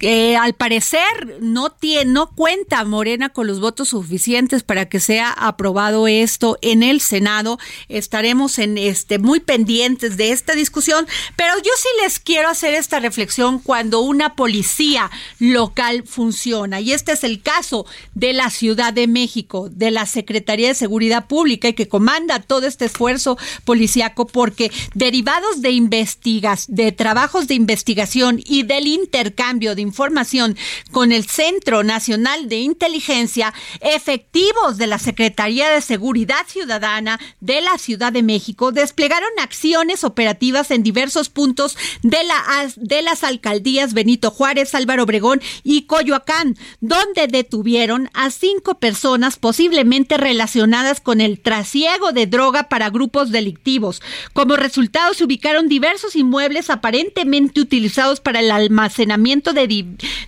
[0.02, 5.32] que al parecer no tiene, no cuenta Morena con los votos suficientes para que sea
[5.32, 7.60] aprobado esto en el Senado.
[7.88, 13.00] Estaremos en este muy pendientes de esta discusión, pero yo sí les quiero hacer esta
[13.00, 17.86] reflexión cuando una policía local funciona y este es el caso
[18.16, 22.66] de la Ciudad de México, de la Secretaría de Seguridad Pública y que comanda todo
[22.66, 29.91] este esfuerzo policíaco porque derivados de investigas, de trabajos de investigación y del intercambio de
[29.92, 30.56] información
[30.92, 37.78] con el Centro Nacional de Inteligencia, efectivos de la Secretaría de Seguridad Ciudadana de la
[37.78, 44.32] Ciudad de México desplegaron acciones operativas en diversos puntos de, la, de las alcaldías Benito
[44.32, 52.14] Juárez, Álvaro Obregón y Coyoacán, donde detuvieron a cinco personas posiblemente relacionadas con el trasiego
[52.14, 54.02] de droga para grupos delictivos.
[54.32, 59.68] Como resultado, se ubicaron diversos inmuebles aparentemente utilizados para el almacenamiento de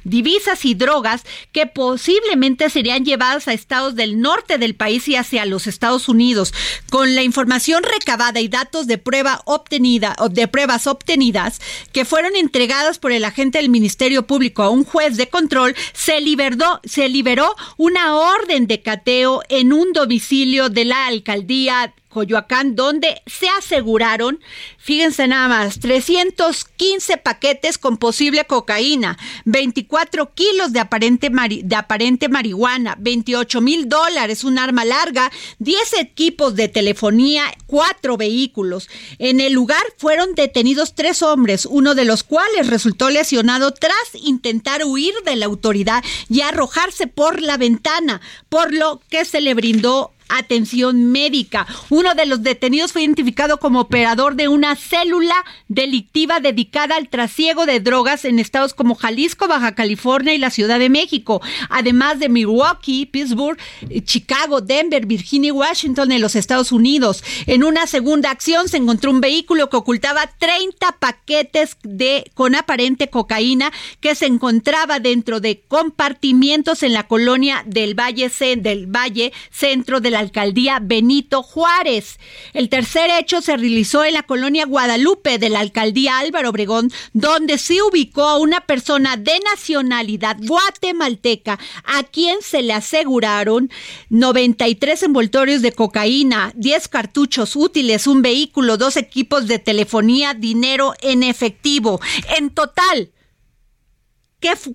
[0.04, 5.46] divisas y drogas que posiblemente serían llevadas a estados del norte del país y hacia
[5.46, 6.54] los Estados Unidos.
[6.89, 11.60] Con la información recabada y datos de prueba obtenida o de pruebas obtenidas
[11.92, 16.22] que fueron entregadas por el agente del Ministerio Público a un juez de control, se
[16.22, 23.21] liberó, se liberó una orden de cateo en un domicilio de la alcaldía Coyoacán, donde
[23.26, 24.39] se aseguraron,
[24.78, 31.30] fíjense nada más, 315 paquetes con posible cocaína, 24 kilos de aparente,
[31.63, 38.89] de aparente marihuana, 28 mil dólares, un arma larga, 10 equipos de telefonía, cuatro vehículos.
[39.19, 44.86] En el lugar fueron detenidos tres hombres, uno de los cuales resultó lesionado tras intentar
[44.86, 50.12] huir de la autoridad y arrojarse por la ventana, por lo que se le brindó
[50.38, 51.67] atención médica.
[51.89, 55.36] Uno de los detenidos fue identificado como operador de una célula
[55.67, 60.80] delictiva dedicada al trasiego de drogas en estados como Jalisco, Baja California y la Ciudad
[60.80, 63.58] de México, además de Milwaukee, Pittsburgh,
[64.04, 67.24] Chicago, Denver, Virginia y Washington en los Estados Unidos.
[67.46, 73.10] En una segunda acción se encontró un vehículo que ocultaba 30 paquetes de con aparente
[73.10, 80.00] cocaína que se encontraba dentro de compartimientos en la colonia del Valle del Valle Centro
[80.00, 82.20] de la alcaldía Benito Juárez.
[82.54, 87.58] El tercer hecho se realizó en la colonia Guadalupe de la alcaldía Álvaro Obregón, donde
[87.58, 93.70] se ubicó a una persona de nacionalidad guatemalteca a quien se le aseguraron
[94.10, 101.24] 93 envoltorios de cocaína, 10 cartuchos útiles, un vehículo, dos equipos de telefonía, dinero en
[101.24, 102.00] efectivo.
[102.38, 103.12] En total,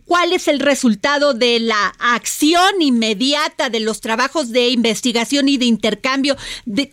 [0.04, 5.66] ¿Cuál es el resultado de la acción inmediata de los trabajos de investigación y de
[5.66, 6.36] intercambio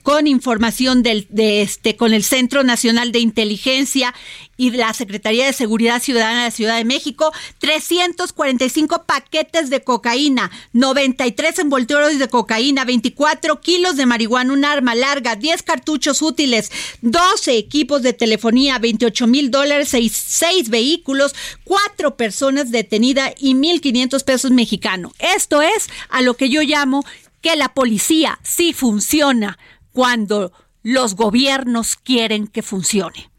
[0.04, 4.14] con información del, de este, con el Centro Nacional de Inteligencia
[4.58, 10.52] y la Secretaría de Seguridad Ciudadana de la Ciudad de México, 345 paquetes de cocaína,
[10.74, 17.58] 93 envoltorios de cocaína, 24 kilos de marihuana, un arma larga, 10 cartuchos útiles, 12
[17.58, 25.14] equipos de telefonía, 28 mil dólares, 6, vehículos, 4 personas detenidas y 1.500 pesos mexicanos.
[25.20, 27.04] Esto es a lo que yo llamo
[27.42, 29.60] que la policía sí funciona
[29.92, 30.52] cuando
[30.82, 33.30] los gobiernos quieren que funcione.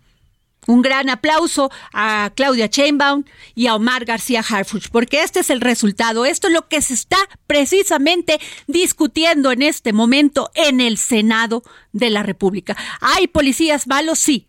[0.67, 5.61] Un gran aplauso a Claudia Chainbaum y a Omar García Harfuch, porque este es el
[5.61, 6.25] resultado.
[6.25, 11.63] Esto es lo que se está precisamente discutiendo en este momento en el Senado
[11.93, 12.77] de la República.
[13.01, 14.19] ¿Hay policías malos?
[14.19, 14.47] Sí.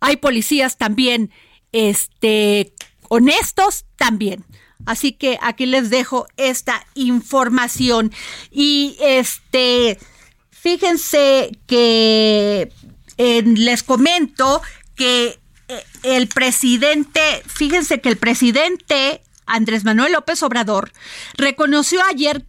[0.00, 1.30] ¿Hay policías también
[1.72, 2.72] este,
[3.08, 3.84] honestos?
[3.96, 4.44] También.
[4.84, 8.12] Así que aquí les dejo esta información.
[8.50, 9.98] Y este,
[10.50, 12.72] fíjense que
[13.16, 14.60] les comento
[14.96, 15.38] que
[16.02, 20.92] el presidente, fíjense que el presidente Andrés Manuel López Obrador
[21.34, 22.44] reconoció ayer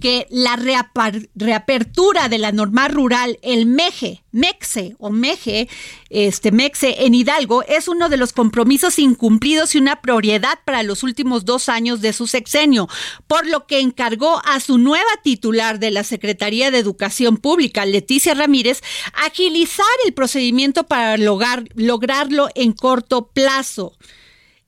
[0.00, 5.68] que la reapertura de la normal rural, el MEJE, MEXE o MEJE,
[6.08, 11.02] este MEXE en Hidalgo, es uno de los compromisos incumplidos y una prioridad para los
[11.02, 12.88] últimos dos años de su sexenio,
[13.26, 18.34] por lo que encargó a su nueva titular de la Secretaría de Educación Pública, Leticia
[18.34, 18.82] Ramírez,
[19.14, 23.96] agilizar el procedimiento para lograr, lograrlo en corto plazo.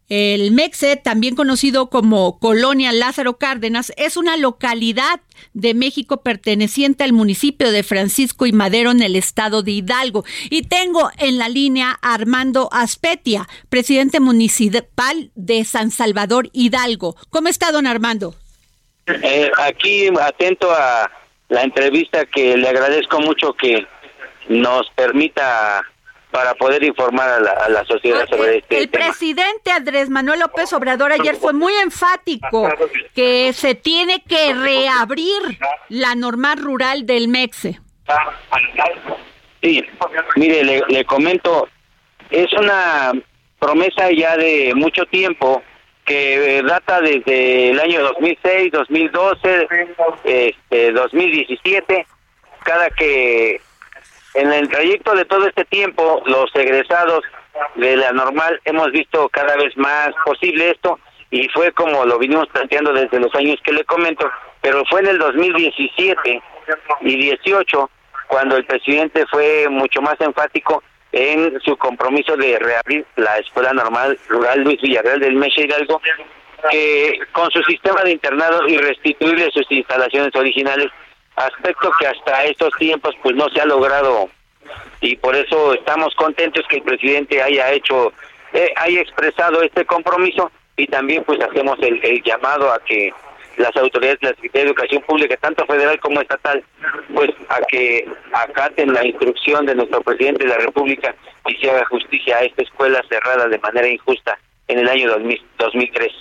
[0.09, 5.21] El Mexe, también conocido como Colonia Lázaro Cárdenas, es una localidad
[5.53, 10.25] de México perteneciente al municipio de Francisco y Madero en el estado de Hidalgo.
[10.49, 17.15] Y tengo en la línea a Armando Aspetia, presidente municipal de San Salvador Hidalgo.
[17.29, 18.35] ¿Cómo está, don Armando?
[19.07, 21.11] Eh, aquí atento a
[21.51, 23.87] la entrevista que le agradezco mucho que
[24.49, 25.83] nos permita
[26.31, 31.35] para poder informar a la, sociedad sobre este el presidente Andrés Manuel López Obrador ayer
[31.37, 32.69] fue muy enfático
[33.15, 35.59] que se tiene que reabrir
[35.89, 37.81] la normal rural del MEXE.
[39.63, 39.85] Sí,
[40.37, 41.69] mire, le, le comento,
[42.31, 43.13] es una
[43.59, 45.63] promesa ya de mucho tiempo
[46.09, 49.69] que data desde el año 2006, 2012,
[50.25, 52.07] este, 2017,
[52.65, 53.61] cada que
[54.39, 57.25] en el trayecto de todo este tiempo, los egresados
[57.75, 60.99] de la normal hemos visto cada vez más posible esto
[61.31, 64.31] y fue como lo vinimos planteando desde los años que le comento,
[64.61, 66.43] pero fue en el 2017
[67.01, 67.91] y 18
[68.29, 74.19] cuando el presidente fue mucho más enfático en su compromiso de reabrir la Escuela Normal
[74.29, 76.01] Rural Luis Villarreal del Meche Hidalgo,
[76.71, 80.91] que con su sistema de internado y restituirle sus instalaciones originales
[81.39, 84.29] aspecto que hasta estos tiempos pues no se ha logrado
[85.01, 88.13] y por eso estamos contentos que el presidente haya hecho
[88.53, 93.13] eh, haya expresado este compromiso y también pues hacemos el, llamado a que
[93.57, 96.63] las autoridades de la Secretaría de Educación Pública, tanto federal como estatal,
[97.13, 101.15] pues a que acaten la instrucción de nuestro presidente de la República
[101.47, 105.11] y se haga justicia a esta escuela cerrada de manera injusta en el año
[105.59, 106.13] 2003.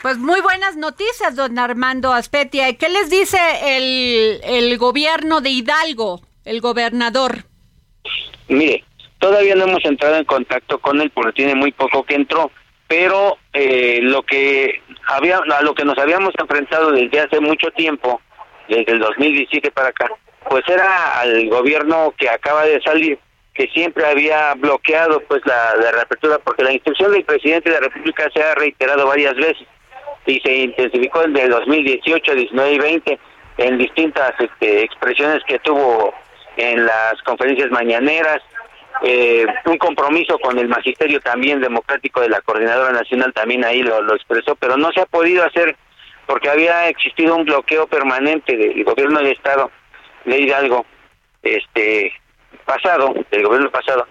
[0.00, 2.72] Pues muy buenas noticias, don Armando Aspetia.
[2.76, 7.38] ¿Qué les dice el, gobierno de Hidalgo, el gobernador?
[8.46, 8.84] Mire,
[9.18, 12.52] todavía no hemos entrado en contacto con él porque tiene muy poco que entró,
[12.86, 18.20] pero eh, lo que había, a lo que nos habíamos enfrentado desde hace mucho tiempo,
[18.68, 20.08] desde el 2017 para acá,
[20.48, 23.18] pues era al gobierno que acaba de salir
[23.52, 27.88] que siempre había bloqueado pues la, la reapertura porque la instrucción del presidente de la
[27.88, 29.66] República se ha reiterado varias veces
[30.26, 33.18] y se intensificó en el 2018, 19 y 20
[33.58, 36.14] en distintas este, expresiones que tuvo
[36.56, 38.40] en las conferencias mañaneras,
[39.02, 44.14] eh, un compromiso con el magisterio también democrático de la coordinadora nacional también ahí lo,
[44.14, 45.76] expresó, pero no se ha podido hacer
[46.26, 49.70] porque había existido un bloqueo permanente del gobierno del estado
[50.24, 50.84] de Hidalgo,
[51.42, 52.12] este
[52.64, 54.06] pasado, del gobierno pasado,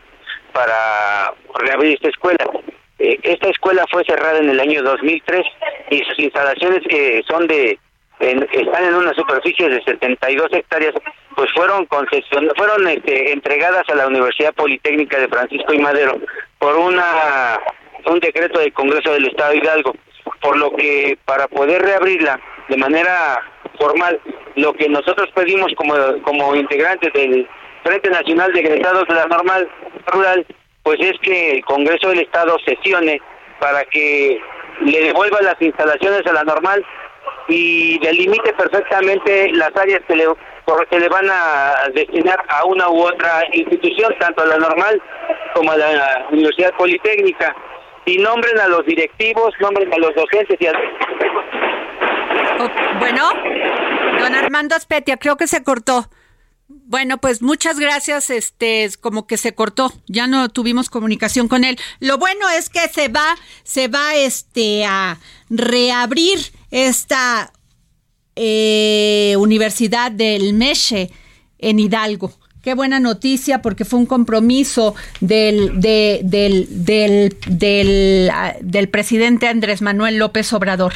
[0.54, 2.50] para reabrir esta escuela.
[3.00, 5.46] Eh, esta escuela fue cerrada en el año 2003
[5.92, 7.80] y sus instalaciones que son de
[8.20, 10.96] están en una superficie de 72 hectáreas,
[11.36, 16.20] pues fueron concesion, fueron este, entregadas a la Universidad Politécnica de Francisco y Madero
[16.58, 17.60] por una
[18.06, 19.96] un decreto del Congreso del Estado Hidalgo,
[20.42, 22.40] por lo que para poder reabrirla
[22.70, 23.42] de manera
[23.78, 24.20] formal,
[24.56, 25.94] lo que nosotros pedimos como,
[26.24, 27.48] como integrantes del
[27.84, 29.70] Frente Nacional de Egresados de la Normal
[30.08, 30.46] Rural,
[30.88, 33.20] pues es que el Congreso del Estado sesione
[33.60, 34.40] para que
[34.80, 36.82] le devuelva las instalaciones a la normal
[37.50, 43.44] y delimite perfectamente las áreas que le, le van a destinar a una u otra
[43.52, 45.02] institución, tanto a la normal
[45.54, 47.54] como a la Universidad Politécnica,
[48.06, 50.74] y nombren a los directivos, nombren a los docentes y a...
[52.60, 52.70] Oh,
[53.00, 53.34] bueno,
[54.22, 56.06] don Armando Aspetia, creo que se cortó.
[56.88, 58.30] Bueno, pues muchas gracias.
[58.30, 61.78] Este, como que se cortó, ya no tuvimos comunicación con él.
[62.00, 65.20] Lo bueno es que se va, se va, este, a
[65.50, 66.40] reabrir
[66.72, 67.52] esta
[68.38, 71.12] eh, Universidad del Meche
[71.60, 72.32] en Hidalgo.
[72.62, 79.82] Qué buena noticia porque fue un compromiso del, del, del, del, ah, del presidente Andrés
[79.82, 80.94] Manuel López Obrador.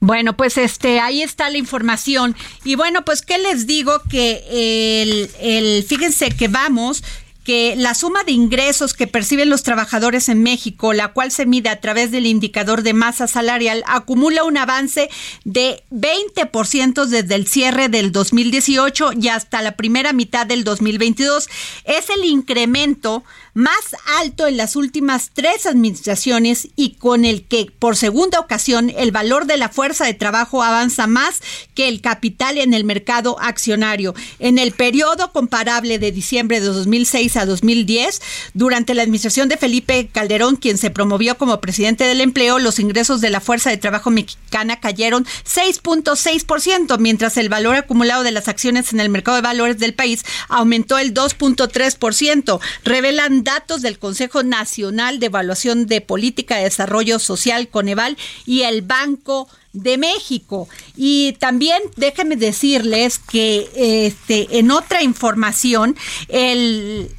[0.00, 2.34] Bueno, pues este, ahí está la información.
[2.64, 4.00] Y bueno, pues, ¿qué les digo?
[4.10, 7.02] Que el, el fíjense que vamos
[7.44, 11.68] que la suma de ingresos que perciben los trabajadores en México, la cual se mide
[11.68, 15.08] a través del indicador de masa salarial, acumula un avance
[15.44, 21.48] de 20% desde el cierre del 2018 y hasta la primera mitad del 2022.
[21.84, 23.24] Es el incremento
[23.54, 29.12] más alto en las últimas tres administraciones y con el que por segunda ocasión el
[29.12, 31.40] valor de la fuerza de trabajo avanza más
[31.74, 34.14] que el capital en el mercado accionario.
[34.38, 38.20] En el periodo comparable de diciembre de 2006 a 2010,
[38.54, 43.20] durante la administración de Felipe Calderón, quien se promovió como presidente del empleo, los ingresos
[43.20, 48.92] de la fuerza de trabajo mexicana cayeron 6.6%, mientras el valor acumulado de las acciones
[48.92, 55.18] en el mercado de valores del país aumentó el 2.3%, revelan datos del Consejo Nacional
[55.20, 58.16] de Evaluación de Política de Desarrollo Social, Coneval,
[58.46, 60.68] y el Banco de México.
[60.96, 65.96] Y también déjenme decirles que este, en otra información,
[66.28, 67.10] el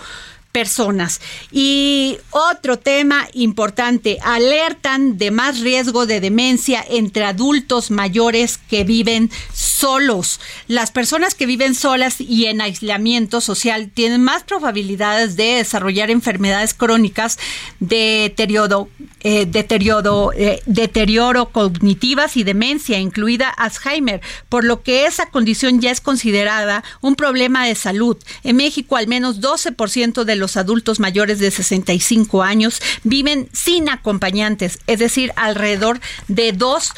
[0.57, 1.21] personas.
[1.51, 9.29] Y otro tema importante, alertan de más riesgo de demencia entre adultos mayores que viven
[9.53, 10.39] solos.
[10.67, 16.73] Las personas que viven solas y en aislamiento social tienen más probabilidades de desarrollar enfermedades
[16.73, 17.37] crónicas
[17.79, 18.89] de deterioro,
[19.21, 25.91] eh, deterioro, eh, deterioro cognitivas y demencia, incluida Alzheimer, por lo que esa condición ya
[25.91, 28.17] es considerada un problema de salud.
[28.43, 34.79] En México, al menos 12% de los adultos mayores de 65 años viven sin acompañantes,
[34.87, 36.93] es decir, alrededor de 2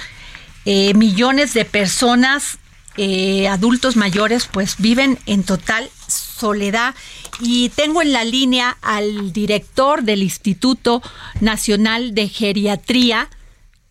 [0.66, 2.60] eh, millones de personas
[2.98, 6.96] eh, adultos mayores pues viven en total soledad
[7.40, 11.02] y tengo en la línea al director del Instituto
[11.40, 13.30] Nacional de Geriatría,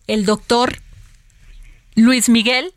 [0.05, 0.77] el doctor
[1.95, 2.73] Luis Miguel.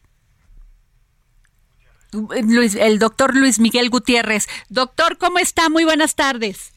[2.12, 4.48] Luis, el doctor Luis Miguel Gutiérrez.
[4.68, 5.68] Doctor, ¿cómo está?
[5.68, 6.71] Muy buenas tardes.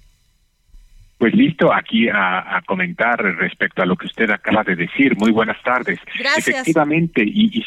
[1.17, 5.15] Pues listo, aquí a, comentar respecto a lo que usted acaba de decir.
[5.17, 5.99] Muy buenas tardes.
[6.17, 6.47] Gracias.
[6.47, 7.63] Efectivamente, y,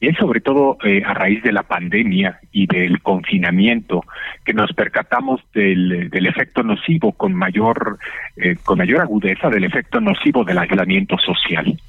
[0.00, 4.04] es sobre todo eh, a raíz de la pandemia y del confinamiento
[4.44, 7.98] que nos percatamos del, del efecto nocivo con mayor
[8.36, 11.80] eh, con mayor agudeza del efecto nocivo del aislamiento social.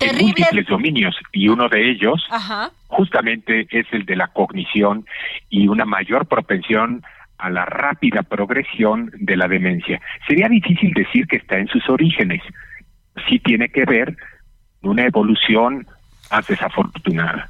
[0.00, 2.24] En múltiples dominios y uno de ellos
[2.86, 5.06] justamente es el de la cognición
[5.48, 7.02] y una mayor propensión
[7.38, 10.00] a la rápida progresión de la demencia.
[10.26, 12.42] Sería difícil decir que está en sus orígenes.
[13.28, 14.16] Sí tiene que ver
[14.82, 15.86] una evolución
[16.30, 17.48] más desafortunada.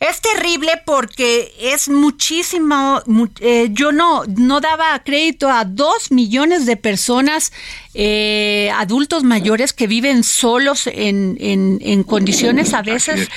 [0.00, 3.02] Es terrible porque es muchísimo,
[3.40, 7.52] eh, yo no, no daba crédito a dos millones de personas,
[7.94, 13.28] eh, adultos mayores que viven solos en, en, condiciones a veces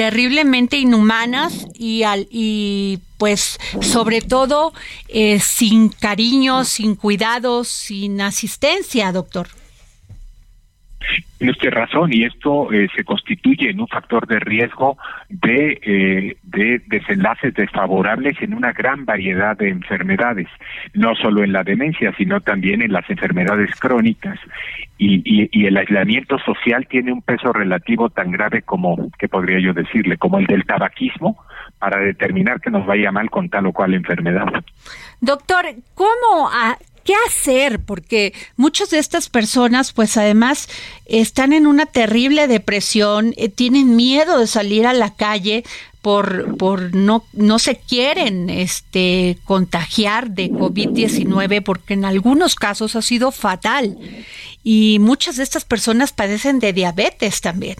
[0.00, 4.72] terriblemente inhumanas y, al, y pues sobre todo
[5.08, 9.59] eh, sin cariño, sin cuidados, sin asistencia, doctor.
[11.38, 14.98] Tiene usted razón y esto eh, se constituye en un factor de riesgo
[15.28, 20.48] de, eh, de desenlaces desfavorables en una gran variedad de enfermedades,
[20.92, 24.38] no solo en la demencia, sino también en las enfermedades crónicas.
[24.98, 29.58] Y, y, y el aislamiento social tiene un peso relativo tan grave como, ¿qué podría
[29.58, 30.18] yo decirle?
[30.18, 31.38] Como el del tabaquismo
[31.78, 34.46] para determinar que nos vaya mal con tal o cual enfermedad.
[35.22, 36.50] Doctor, ¿cómo,
[37.04, 37.80] ¿Qué hacer?
[37.80, 40.68] Porque muchas de estas personas, pues además,
[41.06, 45.64] están en una terrible depresión, eh, tienen miedo de salir a la calle
[46.02, 53.02] por, por no, no se quieren este, contagiar de COVID-19 porque en algunos casos ha
[53.02, 53.98] sido fatal.
[54.62, 57.76] Y muchas de estas personas padecen de diabetes también.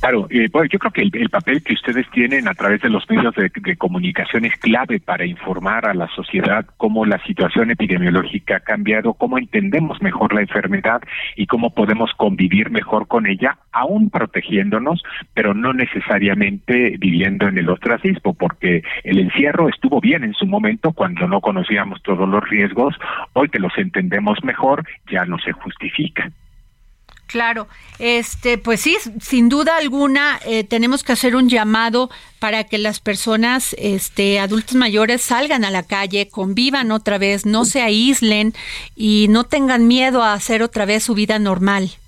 [0.00, 3.34] Claro, eh, yo creo que el, papel que ustedes tienen a través de los medios
[3.34, 9.14] de, comunicación es clave para informar a la sociedad cómo la situación epidemiológica ha cambiado,
[9.14, 11.02] cómo entendemos mejor la enfermedad
[11.34, 15.02] y cómo podemos convivir mejor con ella, aún protegiéndonos,
[15.34, 20.92] pero no necesariamente viviendo en el ostracismo, porque el encierro estuvo bien en su momento
[20.92, 22.94] cuando no conocíamos todos los riesgos,
[23.32, 26.30] hoy que los entendemos mejor ya no se justifica.
[27.28, 27.68] Claro,
[27.98, 32.08] este, pues sí, sin duda alguna eh, tenemos que hacer un llamado
[32.38, 37.66] para que las personas, este, adultos mayores salgan a la calle, convivan otra vez, no
[37.66, 38.54] se aíslen
[38.96, 41.98] y no tengan miedo a hacer otra vez su vida normal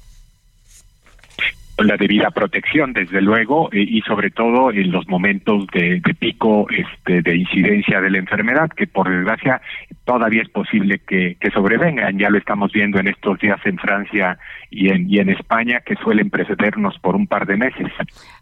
[1.87, 7.23] la debida protección, desde luego, eh, y sobre todo en los momentos de, pico este,
[7.23, 9.61] de incidencia de la enfermedad, que por desgracia
[10.05, 12.19] todavía es posible que, sobrevengan.
[12.19, 14.39] Ya lo estamos viendo en estos días en Francia
[14.71, 17.91] y en, y en España, que suelen precedernos por un par de meses.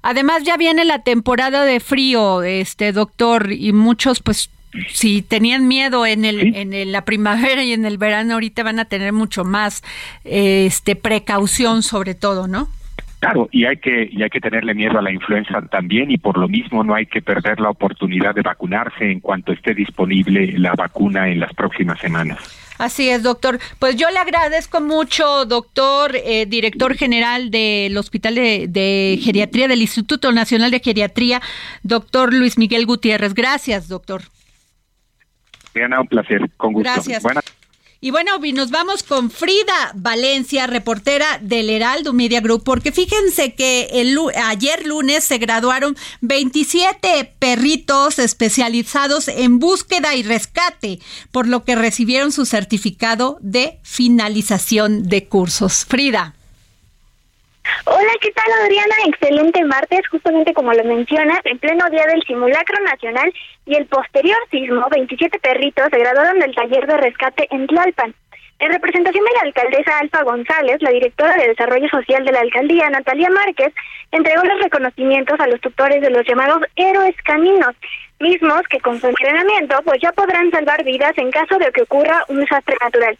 [0.03, 4.51] Además, ya viene la temporada de frío, este doctor, y muchos, pues,
[4.89, 8.84] si tenían miedo en el en la primavera y en el verano ahorita van a
[8.84, 9.82] tener mucho más
[10.24, 12.68] este precaución sobre todo, ¿no?
[13.21, 16.39] Claro, y hay que y hay que tenerle miedo a la influenza también y por
[16.39, 20.75] lo mismo no hay que perder la oportunidad de vacunarse en cuanto esté disponible la
[20.75, 22.39] vacuna en las próximas semanas.
[22.79, 23.59] Así es, doctor.
[23.81, 29.83] Pues yo le agradezco mucho, doctor, eh, director general del Hospital de, de, Geriatría del
[29.83, 31.43] Instituto Nacional de Geriatría,
[31.83, 33.35] doctor Luis Miguel Gutiérrez.
[33.35, 34.23] Gracias, doctor.
[35.75, 36.89] Diana, un placer, con gusto.
[36.89, 37.25] Gracias.
[38.01, 43.89] Y bueno, nos vamos con Frida Valencia, reportera del Heraldo Media Group, porque fíjense que
[43.91, 51.01] el, ayer lunes se graduaron 27 perritos especializados en búsqueda y rescate,
[51.33, 55.85] por lo que recibieron su certificado de finalización de cursos.
[55.85, 56.38] Frida.
[57.85, 58.95] Hola, ¿qué tal Adriana?
[59.07, 63.33] Excelente martes, justamente como lo mencionas, en pleno día del simulacro nacional
[63.66, 68.14] y el posterior sismo, 27 perritos se graduaron del taller de rescate en Tlalpan.
[68.61, 72.91] En representación de la alcaldesa Alfa González, la directora de Desarrollo Social de la alcaldía,
[72.91, 73.73] Natalia Márquez,
[74.11, 77.77] entregó los reconocimientos a los tutores de los llamados héroes caninos,
[78.21, 82.25] mismos que con su entrenamiento pues ya podrán salvar vidas en caso de que ocurra
[82.29, 83.19] un desastre natural.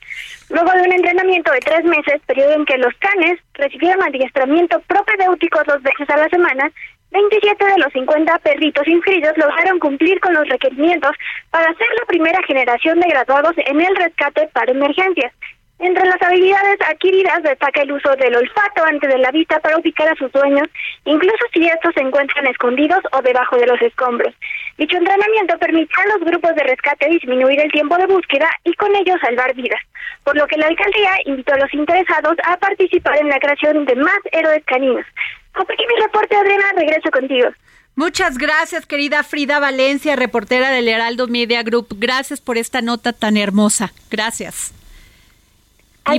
[0.51, 5.61] Luego de un entrenamiento de tres meses, periodo en que los canes recibieron adiestramiento propedéutico
[5.67, 6.71] dos veces a la semana,
[7.11, 11.13] 27 de los 50 perritos inscritos lograron cumplir con los requerimientos
[11.51, 15.33] para ser la primera generación de graduados en el rescate para emergencias.
[15.81, 20.09] Entre las habilidades adquiridas destaca el uso del olfato antes de la vista para ubicar
[20.09, 20.67] a sus dueños,
[21.05, 24.35] incluso si estos se encuentran escondidos o debajo de los escombros.
[24.77, 28.95] Dicho entrenamiento permite a los grupos de rescate disminuir el tiempo de búsqueda y con
[28.97, 29.81] ello salvar vidas,
[30.25, 33.95] por lo que la alcaldía invitó a los interesados a participar en la creación de
[33.95, 35.07] más héroes caninos.
[35.55, 37.49] Hasta mi reporte, Adriana, regreso contigo.
[37.95, 41.89] Muchas gracias, querida Frida Valencia, reportera del Heraldo Media Group.
[41.99, 43.93] Gracias por esta nota tan hermosa.
[44.11, 44.73] Gracias.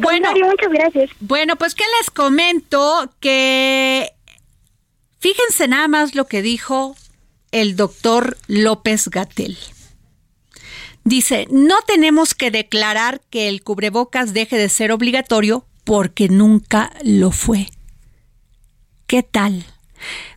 [0.02, 1.10] Bueno, muchas gracias.
[1.20, 4.12] Bueno, pues que les comento que
[5.20, 6.96] fíjense nada más lo que dijo
[7.52, 9.58] el doctor López Gatel.
[11.04, 17.32] Dice, no tenemos que declarar que el cubrebocas deje de ser obligatorio porque nunca lo
[17.32, 17.68] fue.
[19.08, 19.66] ¿Qué tal?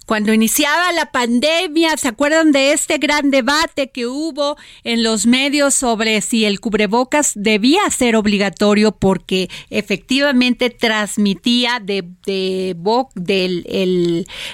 [0.07, 5.75] Cuando iniciaba la pandemia, ¿se acuerdan de este gran debate que hubo en los medios
[5.75, 12.77] sobre si el cubrebocas debía ser obligatorio porque efectivamente transmitía de, de,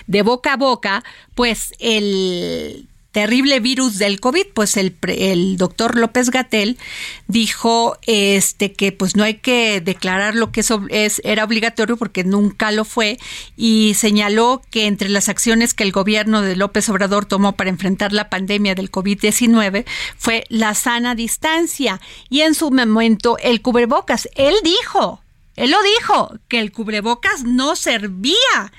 [0.06, 1.04] de boca a boca,
[1.34, 6.78] pues el terrible virus del COVID, pues el, el doctor López Gatel
[7.26, 12.24] dijo este que pues no hay que declarar lo que eso es, era obligatorio porque
[12.24, 13.18] nunca lo fue
[13.56, 18.12] y señaló que entre las acciones que el gobierno de López Obrador tomó para enfrentar
[18.12, 19.84] la pandemia del COVID-19
[20.16, 24.28] fue la sana distancia y en su momento el cubrebocas.
[24.34, 25.22] Él dijo,
[25.56, 28.72] él lo dijo, que el cubrebocas no servía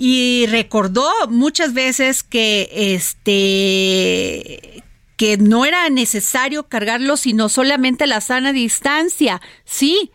[0.00, 4.84] y recordó muchas veces que este
[5.16, 9.42] que no era necesario cargarlo sino solamente la sana distancia.
[9.64, 10.12] Sí,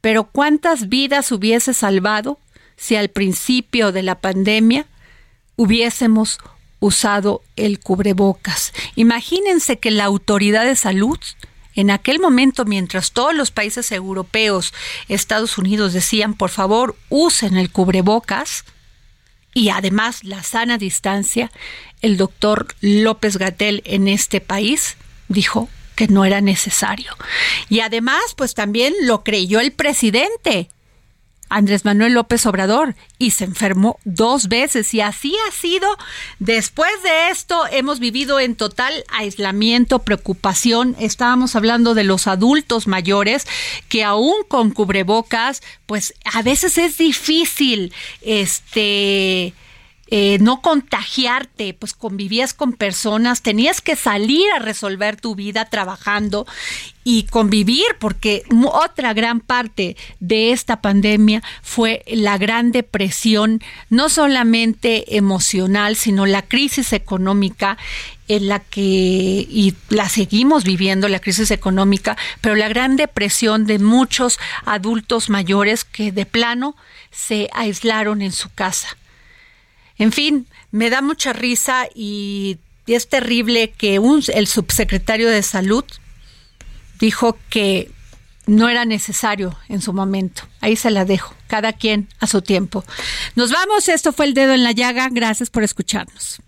[0.00, 2.38] pero ¿cuántas vidas hubiese salvado
[2.76, 4.86] si al principio de la pandemia
[5.56, 6.38] hubiésemos
[6.80, 8.72] usado el cubrebocas?
[8.94, 11.18] Imagínense que la autoridad de salud
[11.74, 14.72] en aquel momento, mientras todos los países europeos,
[15.08, 18.64] Estados Unidos decían, por favor, usen el cubrebocas,
[19.56, 21.50] y además la sana distancia,
[22.02, 24.98] el doctor López Gatel en este país
[25.28, 27.16] dijo que no era necesario.
[27.70, 30.68] Y además, pues también lo creyó el presidente.
[31.48, 35.88] Andrés Manuel López Obrador y se enfermó dos veces y así ha sido.
[36.38, 40.96] Después de esto hemos vivido en total aislamiento, preocupación.
[40.98, 43.46] Estábamos hablando de los adultos mayores
[43.88, 47.92] que aún con cubrebocas, pues a veces es difícil
[48.22, 49.54] este
[50.08, 56.46] eh, no contagiarte, pues convivías con personas, tenías que salir a resolver tu vida trabajando
[57.02, 65.16] y convivir, porque otra gran parte de esta pandemia fue la gran depresión, no solamente
[65.16, 67.76] emocional, sino la crisis económica
[68.28, 73.80] en la que, y la seguimos viviendo, la crisis económica, pero la gran depresión de
[73.80, 76.76] muchos adultos mayores que de plano
[77.10, 78.96] se aislaron en su casa
[79.98, 85.84] en fin, me da mucha risa y, es terrible que el subsecretario de Salud
[87.00, 87.90] dijo que
[88.46, 90.42] no era necesario en su momento.
[90.60, 92.84] Ahí se la dejo, cada quien a su tiempo.
[93.34, 96.40] Nos vamos, esto fue el dedo en la llaga, gracias por escucharnos.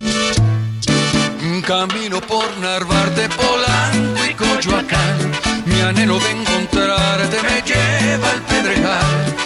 [1.67, 9.37] Camino por Narvarte, Polanco y mi anhelo de encontrarte me lleva al Pedregal,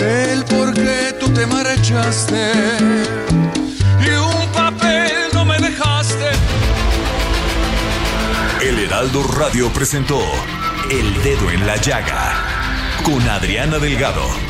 [0.00, 2.52] el por qué tú te marchaste
[4.04, 6.30] y un papel no me dejaste.
[8.62, 10.20] El Heraldo Radio presentó
[10.90, 12.44] El Dedo en la Llaga
[13.04, 14.49] con Adriana Delgado.